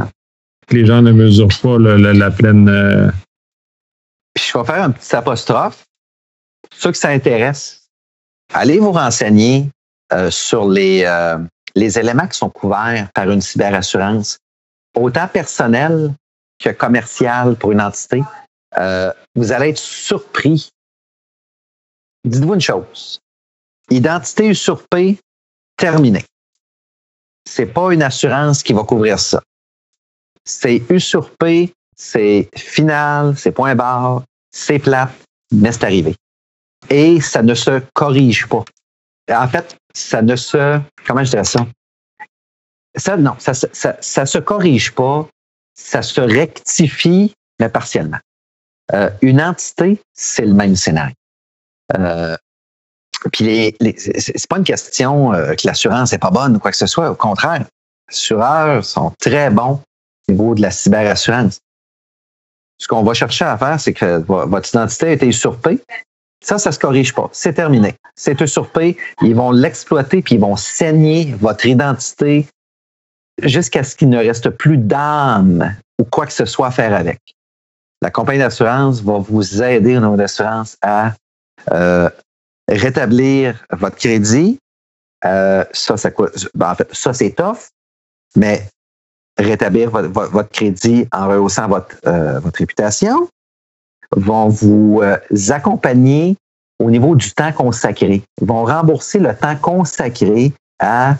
[0.71, 3.11] Les gens ne mesurent pas la, pleine.
[4.33, 5.85] Puis je vais faire un petit apostrophe.
[6.73, 7.87] Ceux qui s'intéressent,
[8.53, 9.69] allez vous renseigner
[10.13, 11.37] euh, sur les, euh,
[11.75, 14.37] les éléments qui sont couverts par une cyberassurance,
[14.95, 16.13] autant personnel
[16.63, 18.23] que commercial pour une entité,
[18.77, 20.69] euh, vous allez être surpris.
[22.27, 23.19] Dites-vous une chose.
[23.89, 25.17] Identité usurpée,
[25.77, 26.25] terminée.
[27.47, 29.41] C'est pas une assurance qui va couvrir ça.
[30.43, 35.13] C'est usurpé, c'est final, c'est point barre, c'est plate,
[35.51, 36.15] mais c'est arrivé.
[36.89, 38.63] Et ça ne se corrige pas.
[39.29, 40.79] En fait, ça ne se.
[41.05, 41.65] Comment je dirais ça?
[42.95, 45.27] Ça, non, ça, ça, ça, se corrige pas,
[45.75, 48.19] ça se rectifie, mais partiellement.
[48.93, 51.13] Euh, une entité, c'est le même scénario.
[51.95, 52.35] Euh,
[53.31, 56.71] puis les, les c'est pas une question euh, que l'assurance est pas bonne ou quoi
[56.71, 57.11] que ce soit.
[57.11, 59.81] Au contraire, les assureurs sont très bons
[60.27, 61.59] au niveau de la cyberassurance.
[62.79, 65.79] Ce qu'on va chercher à faire, c'est que votre identité a été usurpée,
[66.43, 67.29] ça, ça se corrige pas.
[67.31, 67.95] C'est terminé.
[68.15, 68.97] C'est usurpé.
[69.23, 72.47] Ils vont l'exploiter puis ils vont saigner votre identité
[73.41, 77.19] jusqu'à ce qu'il ne reste plus d'âme ou quoi que ce soit à faire avec.
[78.01, 81.13] La compagnie d'assurance va vous aider au niveau d'assurance à
[81.71, 82.09] euh,
[82.67, 84.59] rétablir votre crédit.
[85.25, 86.09] Euh, ça, ça,
[86.53, 87.69] ben, en fait, ça, c'est tough,
[88.35, 88.67] mais
[89.37, 93.27] rétablir votre, votre, crédit en rehaussant votre, euh, votre réputation,
[94.15, 95.01] vont vous
[95.49, 96.37] accompagner
[96.79, 98.21] au niveau du temps consacré.
[98.41, 101.15] Vont rembourser le temps consacré à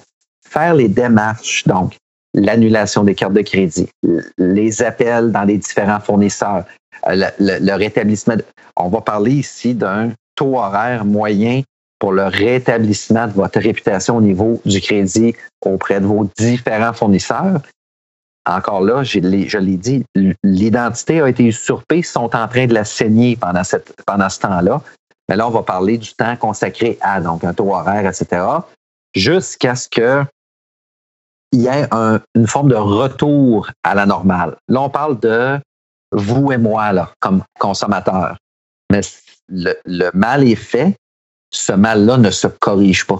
[0.47, 1.97] faire les démarches, donc
[2.33, 3.89] l'annulation des cartes de crédit,
[4.37, 6.65] les appels dans les différents fournisseurs,
[7.07, 8.35] le, le rétablissement.
[8.75, 11.63] On va parler ici d'un taux horaire moyen
[11.99, 15.35] pour le rétablissement de votre réputation au niveau du crédit
[15.65, 17.59] auprès de vos différents fournisseurs.
[18.47, 20.05] Encore là, je l'ai dit,
[20.43, 24.81] l'identité a été usurpée, ils sont en train de la saigner pendant, ce temps-là.
[25.27, 28.45] Mais là, on va parler du temps consacré à donc un taux horaire, etc.,
[29.13, 30.23] jusqu'à ce que
[31.51, 31.87] il y ait
[32.35, 34.55] une forme de retour à la normale.
[34.67, 35.59] Là, on parle de
[36.11, 38.37] vous et moi, là, comme consommateurs.
[38.91, 39.01] Mais
[39.49, 40.95] le, mal est fait,
[41.51, 43.19] ce mal-là ne se corrige pas.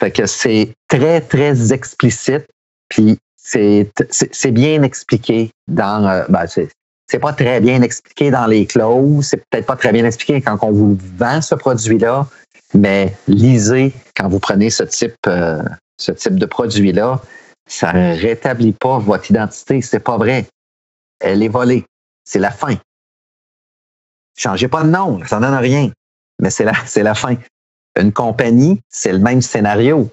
[0.00, 2.46] Fait que c'est très, très explicite,
[2.88, 6.06] puis c'est, c'est, bien expliqué dans.
[6.06, 10.04] Euh, ben, c'est, pas très bien expliqué dans les clauses, c'est peut-être pas très bien
[10.04, 12.26] expliqué quand on vous vend ce produit-là,
[12.72, 15.62] mais lisez quand vous prenez ce type, euh,
[15.98, 17.20] ce type de produit-là,
[17.66, 20.46] ça ne rétablit pas votre identité, c'est pas vrai.
[21.20, 21.84] Elle est volée.
[22.24, 22.76] C'est la fin.
[24.40, 25.90] Changez pas de nom, ça donne rien
[26.40, 27.36] mais c'est la, c'est la fin.
[27.98, 30.10] Une compagnie, c'est le même scénario.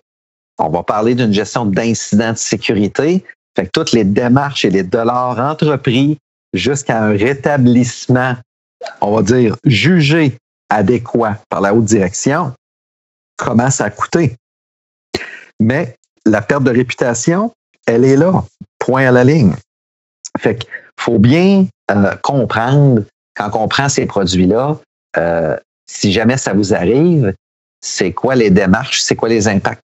[0.60, 3.24] On va parler d'une gestion d'incidents de sécurité.
[3.56, 6.18] Fait que toutes les démarches et les dollars entrepris
[6.54, 8.36] jusqu'à un rétablissement,
[9.02, 10.38] on va dire, jugé
[10.70, 12.54] adéquat par la haute direction,
[13.38, 14.36] commencent à coûter.
[15.60, 17.52] Mais la perte de réputation,
[17.86, 18.44] elle est là,
[18.80, 19.56] point à la ligne.
[20.40, 20.70] Fait qu'il
[21.00, 23.04] faut bien euh, comprendre,
[23.38, 24.80] quand on prend ces produits-là,
[25.18, 27.34] euh, si jamais ça vous arrive,
[27.82, 29.82] c'est quoi les démarches, c'est quoi les impacts?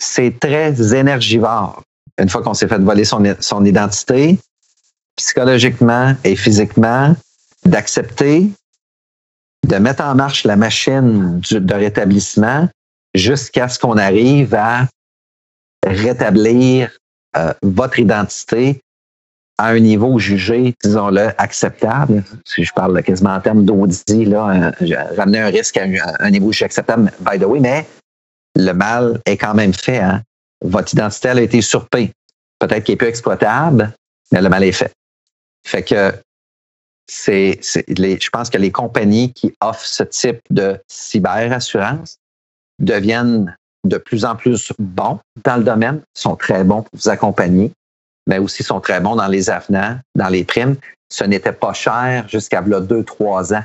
[0.00, 1.82] C'est très énergivore.
[2.20, 4.38] Une fois qu'on s'est fait voler son, son identité,
[5.16, 7.16] psychologiquement et physiquement,
[7.64, 8.48] d'accepter,
[9.66, 12.68] de mettre en marche la machine de rétablissement
[13.14, 14.86] jusqu'à ce qu'on arrive à
[15.84, 16.96] rétablir
[17.36, 18.80] euh, votre identité
[19.58, 24.72] à un niveau jugé, disons-le, acceptable, si je parle quasiment en termes d'audit, là,
[25.16, 25.84] ramener un risque à
[26.20, 27.84] un, niveau jugé acceptable, by the way, mais
[28.54, 29.98] le mal est quand même fait.
[29.98, 30.22] Hein?
[30.62, 32.12] Votre identité a été usurpée.
[32.60, 33.92] Peut-être qu'il est peu exploitable,
[34.32, 34.92] mais le mal est fait.
[35.66, 36.12] Fait que
[37.08, 42.18] c'est, je pense que les compagnies qui offrent ce type de cyberassurance
[42.78, 47.72] deviennent de plus en plus bons dans le domaine, sont très bons pour vous accompagner
[48.28, 50.76] mais aussi sont très bons dans les avenants, dans les primes.
[51.10, 53.64] Ce n'était pas cher jusqu'à deux, trois ans.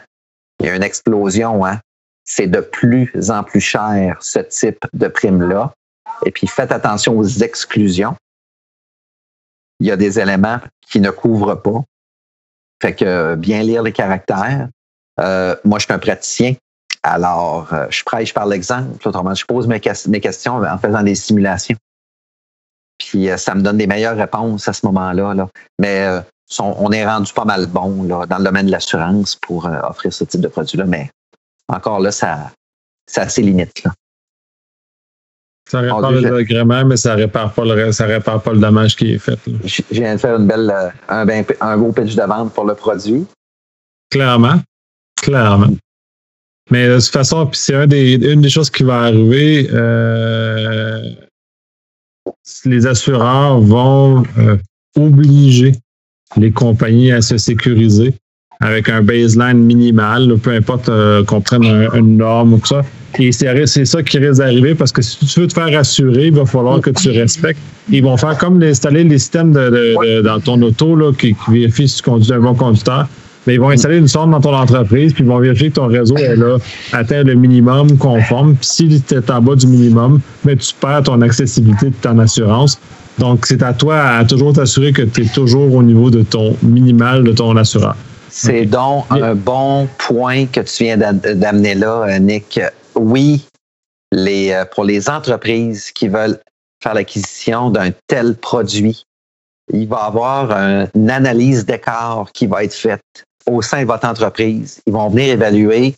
[0.59, 1.79] Il y a une explosion, hein?
[2.23, 5.73] C'est de plus en plus cher, ce type de prime-là.
[6.25, 8.15] Et puis, faites attention aux exclusions.
[9.81, 10.59] Il y a des éléments
[10.89, 11.83] qui ne couvrent pas.
[12.81, 14.69] Fait que bien lire les caractères.
[15.19, 16.55] Euh, moi, je suis un praticien.
[17.01, 19.05] Alors, euh, je prêche par l'exemple.
[19.05, 19.81] Autrement, je pose mes
[20.21, 21.75] questions en faisant des simulations.
[23.07, 25.33] Puis euh, ça me donne des meilleures réponses à ce moment-là.
[25.33, 25.49] Là.
[25.79, 26.21] Mais euh,
[26.59, 30.13] on est rendu pas mal bon là, dans le domaine de l'assurance pour euh, offrir
[30.13, 30.85] ce type de produit-là.
[30.85, 31.09] Mais
[31.67, 32.51] encore là, ça,
[33.09, 33.83] ça a ses limites.
[33.83, 33.91] Là.
[35.69, 39.13] Ça répare le agrément, mais ça répare pas le ça répare pas le dommage qui
[39.13, 39.39] est fait.
[39.65, 40.71] Je viens de faire une belle,
[41.07, 41.25] un,
[41.61, 43.25] un beau pitch de vente pour le produit.
[44.11, 44.61] Clairement.
[45.21, 45.73] Clairement.
[46.69, 49.69] Mais de toute façon, c'est un des, une des choses qui va arriver.
[49.73, 51.13] Euh,
[52.65, 54.57] les assureurs vont euh,
[54.97, 55.73] obliger
[56.37, 58.13] les compagnies à se sécuriser
[58.59, 61.63] avec un baseline minimal, peu importe euh, qu'on prenne
[61.93, 62.83] une norme ou tout ça.
[63.19, 66.33] Et c'est ça qui risque d'arriver parce que si tu veux te faire assurer, il
[66.33, 67.59] va falloir que tu respectes.
[67.91, 72.03] Ils vont faire comme installer les systèmes dans ton auto là, qui vérifient si tu
[72.03, 73.07] conduis un bon conducteur
[73.45, 75.87] mais ils vont installer une sonde dans ton entreprise, puis ils vont vérifier que ton
[75.87, 76.57] réseau est là,
[76.91, 78.55] atteint le minimum conforme.
[78.55, 82.19] Puis si tu es en bas du minimum, mais tu perds ton accessibilité de ton
[82.19, 82.79] assurance.
[83.19, 86.55] Donc, c'est à toi à toujours t'assurer que tu es toujours au niveau de ton
[86.63, 87.95] minimal de ton assureur.
[88.29, 92.59] C'est donc un bon point que tu viens d'amener là, Nick.
[92.95, 93.45] Oui,
[94.11, 96.39] les, euh, pour les entreprises qui veulent
[96.81, 99.05] faire l'acquisition d'un tel produit,
[99.71, 100.51] il va y avoir
[100.95, 103.01] une analyse d'écart qui va être faite
[103.45, 104.81] au sein de votre entreprise.
[104.85, 105.95] Ils vont venir évaluer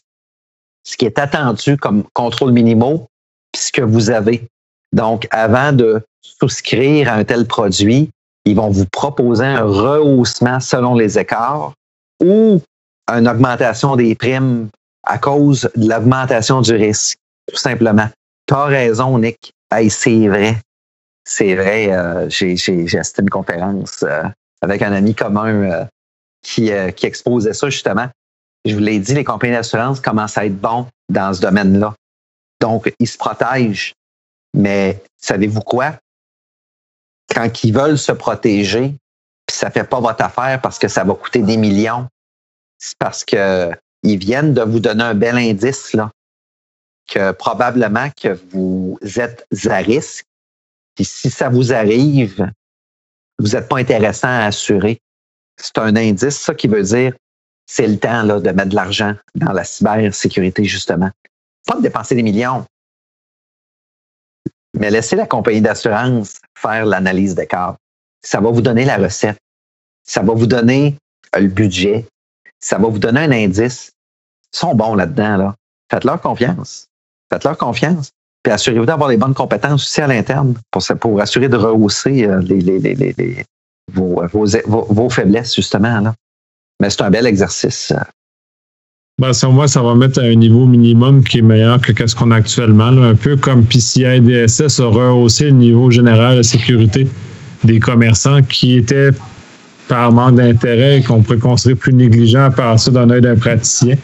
[0.83, 3.07] ce qui est attendu comme contrôle minimaux,
[3.51, 4.47] puis ce que vous avez.
[4.93, 8.09] Donc, avant de souscrire à un tel produit,
[8.45, 11.73] ils vont vous proposer un rehaussement selon les écarts
[12.23, 12.61] ou
[13.07, 14.69] une augmentation des primes
[15.03, 17.17] à cause de l'augmentation du risque,
[17.47, 18.09] tout simplement.
[18.47, 19.53] Tu as raison, Nick.
[19.71, 20.57] Hey, c'est vrai.
[21.23, 21.91] C'est vrai.
[21.91, 22.53] Euh, j'ai
[22.97, 24.23] assisté une conférence euh,
[24.61, 25.85] avec un ami commun euh,
[26.59, 28.09] euh, qui, exposait ça justement.
[28.65, 31.93] Je vous l'ai dit, les compagnies d'assurance commencent à être bons dans ce domaine-là.
[32.61, 33.93] Donc, ils se protègent.
[34.55, 35.95] Mais savez-vous quoi?
[37.33, 38.95] Quand ils veulent se protéger,
[39.45, 42.07] puis ça fait pas votre affaire parce que ça va coûter des millions,
[42.77, 43.71] c'est parce que
[44.03, 46.11] ils viennent de vous donner un bel indice, là,
[47.07, 50.25] que probablement que vous êtes à risque.
[50.95, 52.51] Puis si ça vous arrive,
[53.39, 54.99] vous n'êtes pas intéressant à assurer.
[55.57, 57.13] C'est un indice, ça, qui veut dire
[57.67, 61.09] c'est le temps là, de mettre de l'argent dans la cybersécurité, justement.
[61.65, 62.63] Pas de dépenser des millions,
[64.77, 67.75] mais laissez la compagnie d'assurance faire l'analyse des cas.
[68.21, 69.37] Ça va vous donner la recette.
[70.03, 70.97] Ça va vous donner
[71.33, 72.05] le budget.
[72.59, 73.91] Ça va vous donner un indice.
[74.53, 75.37] Ils sont bons là-dedans.
[75.37, 75.55] Là.
[75.89, 76.87] Faites-leur confiance.
[77.31, 78.11] Faites-leur confiance.
[78.43, 82.41] Puis assurez-vous d'avoir les bonnes compétences aussi à l'interne pour, pour assurer de rehausser euh,
[82.41, 83.45] les, les, les,
[83.95, 85.99] vos, vos, vos, faiblesses, justement.
[85.99, 86.13] Là.
[86.81, 87.93] Mais c'est un bel exercice.
[89.19, 92.13] Ben, selon moi, ça va mettre à un niveau minimum qui est meilleur que ce
[92.13, 92.87] qu'on a actuellement.
[92.87, 97.07] Un peu comme PCI DSS a rehaussé le niveau général de sécurité
[97.63, 99.11] des commerçants qui étaient
[99.87, 103.95] par manque d'intérêt qu'on pourrait considérer plus négligent par ça d'un œil d'un praticien.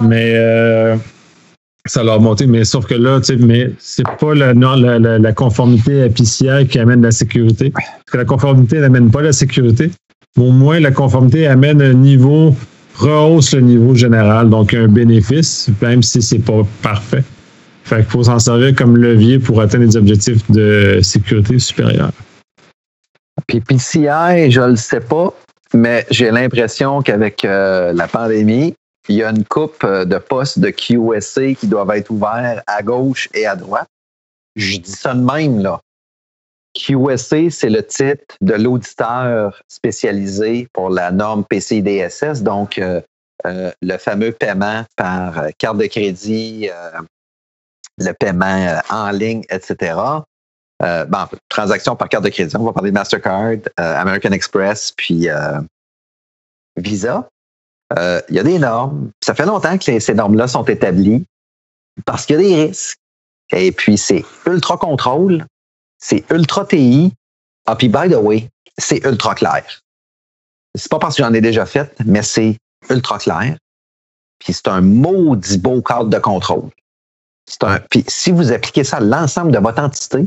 [0.00, 0.96] Mais euh,
[1.86, 5.32] ça l'a monté, mais sauf que là, tu sais, mais c'est pas la, la, la,
[5.32, 7.70] conformité à PCI qui amène la sécurité.
[7.70, 9.90] Parce que la conformité n'amène pas la sécurité.
[10.38, 12.54] Au moins, la conformité amène un niveau,
[12.94, 17.24] rehausse le niveau général, donc un bénéfice, même si c'est pas parfait.
[17.84, 22.12] Fait qu'il faut s'en servir comme levier pour atteindre des objectifs de sécurité supérieure.
[23.48, 25.34] Puis PCI, je le sais pas,
[25.74, 28.74] mais j'ai l'impression qu'avec euh, la pandémie,
[29.08, 32.82] il y a une coupe euh, de postes de QSA qui doivent être ouverts à
[32.82, 33.88] gauche et à droite.
[34.56, 35.80] Je dis ça de même, là.
[36.74, 43.02] QSA, c'est le titre de l'auditeur spécialisé pour la norme PCI-DSS, donc euh,
[43.44, 46.70] le fameux paiement par carte de crédit,
[47.98, 50.22] le paiement en ligne, etc.
[50.82, 52.56] Euh, bon, transactions par carte de crédit.
[52.56, 55.28] On va parler de Mastercard, euh, American Express, puis
[57.98, 58.20] euh.
[58.28, 59.10] Il y a des normes.
[59.24, 61.24] Ça fait longtemps que ces normes-là sont établies
[62.04, 62.98] parce qu'il y a des risques.
[63.52, 65.44] Et puis, c'est ultra contrôle,
[65.98, 67.12] c'est ultra TI.
[67.66, 69.80] Ah, puis, by the way, c'est ultra clair.
[70.74, 72.56] C'est pas parce que j'en ai déjà fait, mais c'est
[72.88, 73.56] ultra clair.
[74.38, 76.70] Puis, c'est un maudit beau cadre de contrôle.
[77.90, 80.26] Puis, si vous appliquez ça à l'ensemble de votre entité,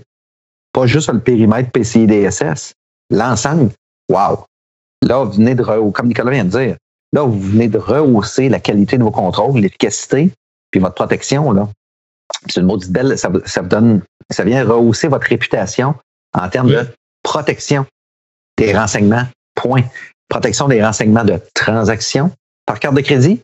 [0.71, 2.73] pas juste le périmètre PCI DSS,
[3.09, 3.71] l'ensemble,
[4.09, 4.45] wow.
[5.01, 6.77] Là, vous venez de, comme Nicolas vient de dire,
[7.15, 10.31] là, vous venez de rehausser la qualité de vos contrôles, l'efficacité,
[10.69, 11.67] puis votre protection, là.
[12.47, 14.01] C'est une maudite belle, ça, ça vous donne,
[14.31, 15.95] ça vient rehausser votre réputation
[16.33, 16.87] en termes de
[17.23, 17.85] protection
[18.57, 19.25] des renseignements.
[19.55, 19.83] Point.
[20.27, 22.31] Protection des renseignements de transactions
[22.65, 23.41] par carte de crédit.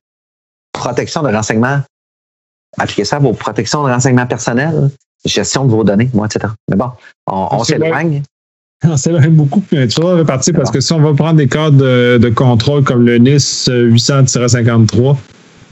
[0.74, 1.82] Protection de renseignements.
[2.78, 4.89] Appliquez ça à vos protections de renseignements personnels
[5.26, 6.53] gestion de vos données, moi, etc.
[6.69, 6.91] Mais bon,
[7.28, 8.24] on, on s'éloigne.
[8.88, 9.63] On s'éloigne beaucoup.
[9.69, 11.77] Tu vas repartir parce que si on va prendre des cadres
[12.17, 15.17] de, contrôle comme le NIS 800-53,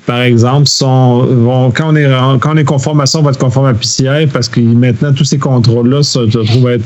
[0.06, 3.40] par exemple, sont, quand, on est, quand on est conforme à ça, on va être
[3.40, 6.86] conforme à PCI parce que maintenant, tous ces contrôles-là se, trouvent être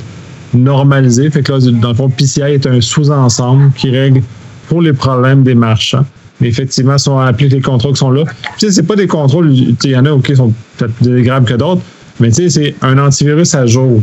[0.54, 1.30] normalisés.
[1.30, 4.22] Fait que là, dans le fond, PCI est un sous-ensemble qui règle
[4.68, 6.06] pour les problèmes des marchands.
[6.40, 8.24] Mais effectivement, si on applique les contrôles qui sont là,
[8.58, 11.44] tu sais, c'est pas des contrôles, il y en a qui sont peut-être plus graves
[11.44, 11.82] que d'autres,
[12.20, 14.02] mais tu sais, c'est un antivirus à jour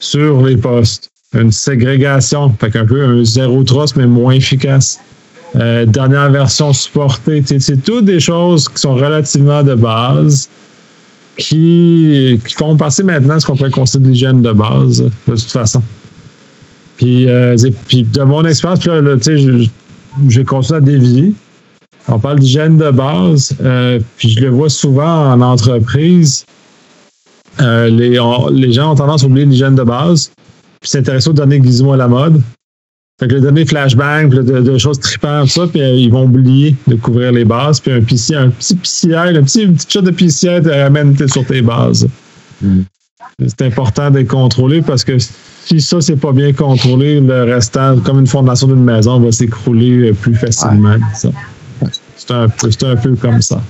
[0.00, 1.10] sur les postes.
[1.32, 4.98] Une ségrégation, fait qu'un peu un zéro trust, mais moins efficace.
[5.56, 7.42] Euh, dernière version supportée.
[7.46, 10.48] C'est toutes des choses qui sont relativement de base,
[11.36, 15.40] qui, qui font passer maintenant ce qu'on pourrait considérer de l'hygiène de base, de toute
[15.42, 15.82] façon.
[16.96, 17.56] Puis, euh,
[17.88, 19.16] puis de mon expérience, là,
[20.28, 21.32] j'ai continué à dévier.
[22.08, 26.44] On parle d'hygiène de base, euh, puis je le vois souvent en entreprise.
[27.60, 28.18] Euh, les,
[28.52, 30.30] les, gens ont tendance à oublier l'hygiène de base,
[30.80, 32.40] puis s'intéresser aux données gizmo à la mode.
[33.20, 36.74] Fait que les données flashbang, de, de, choses trippantes, ça, puis euh, ils vont oublier
[36.86, 37.78] de couvrir les bases.
[37.78, 41.44] Puis un PCI, un petit PCI, un petit, une petite de PCI te ramène sur
[41.44, 42.08] tes bases.
[42.62, 42.80] Mm.
[43.46, 48.20] C'est important d'être contrôlé parce que si ça, c'est pas bien contrôlé, le restant, comme
[48.20, 50.96] une fondation d'une maison, va s'écrouler euh, plus facilement.
[51.14, 53.60] C'est un, un peu comme ça.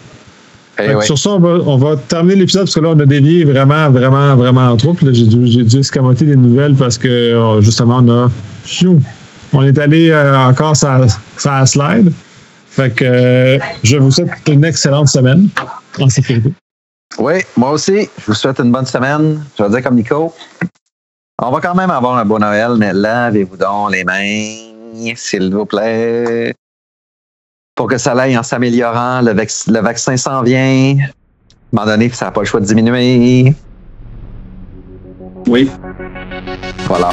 [1.03, 4.76] Sur ça, on va, terminer l'épisode parce que là, on a dévié vraiment, vraiment, vraiment
[4.76, 4.95] trop.
[4.95, 8.28] Puis là, j'ai dû, dû escamoter des nouvelles parce que oh, justement, on a.
[9.53, 10.89] On est allé euh, encore sur,
[11.45, 12.12] la slide.
[12.68, 15.49] Fait que euh, je vous souhaite une excellente semaine
[15.99, 16.53] en sécurité.
[17.18, 18.09] Oui, moi aussi.
[18.18, 19.45] Je vous souhaite une bonne semaine.
[19.59, 20.33] Je vais dire comme Nico.
[21.43, 25.66] On va quand même avoir un bon Noël, mais lavez-vous donc les mains, s'il vous
[25.66, 26.55] plaît
[27.81, 29.22] pour que ça aille en s'améliorant.
[29.22, 30.97] Le, le, vaccin s'en vient.
[30.99, 31.09] À un
[31.72, 33.55] moment donné, ça n'a pas le choix de diminuer.
[35.47, 35.70] Oui.
[36.87, 37.09] Voilà.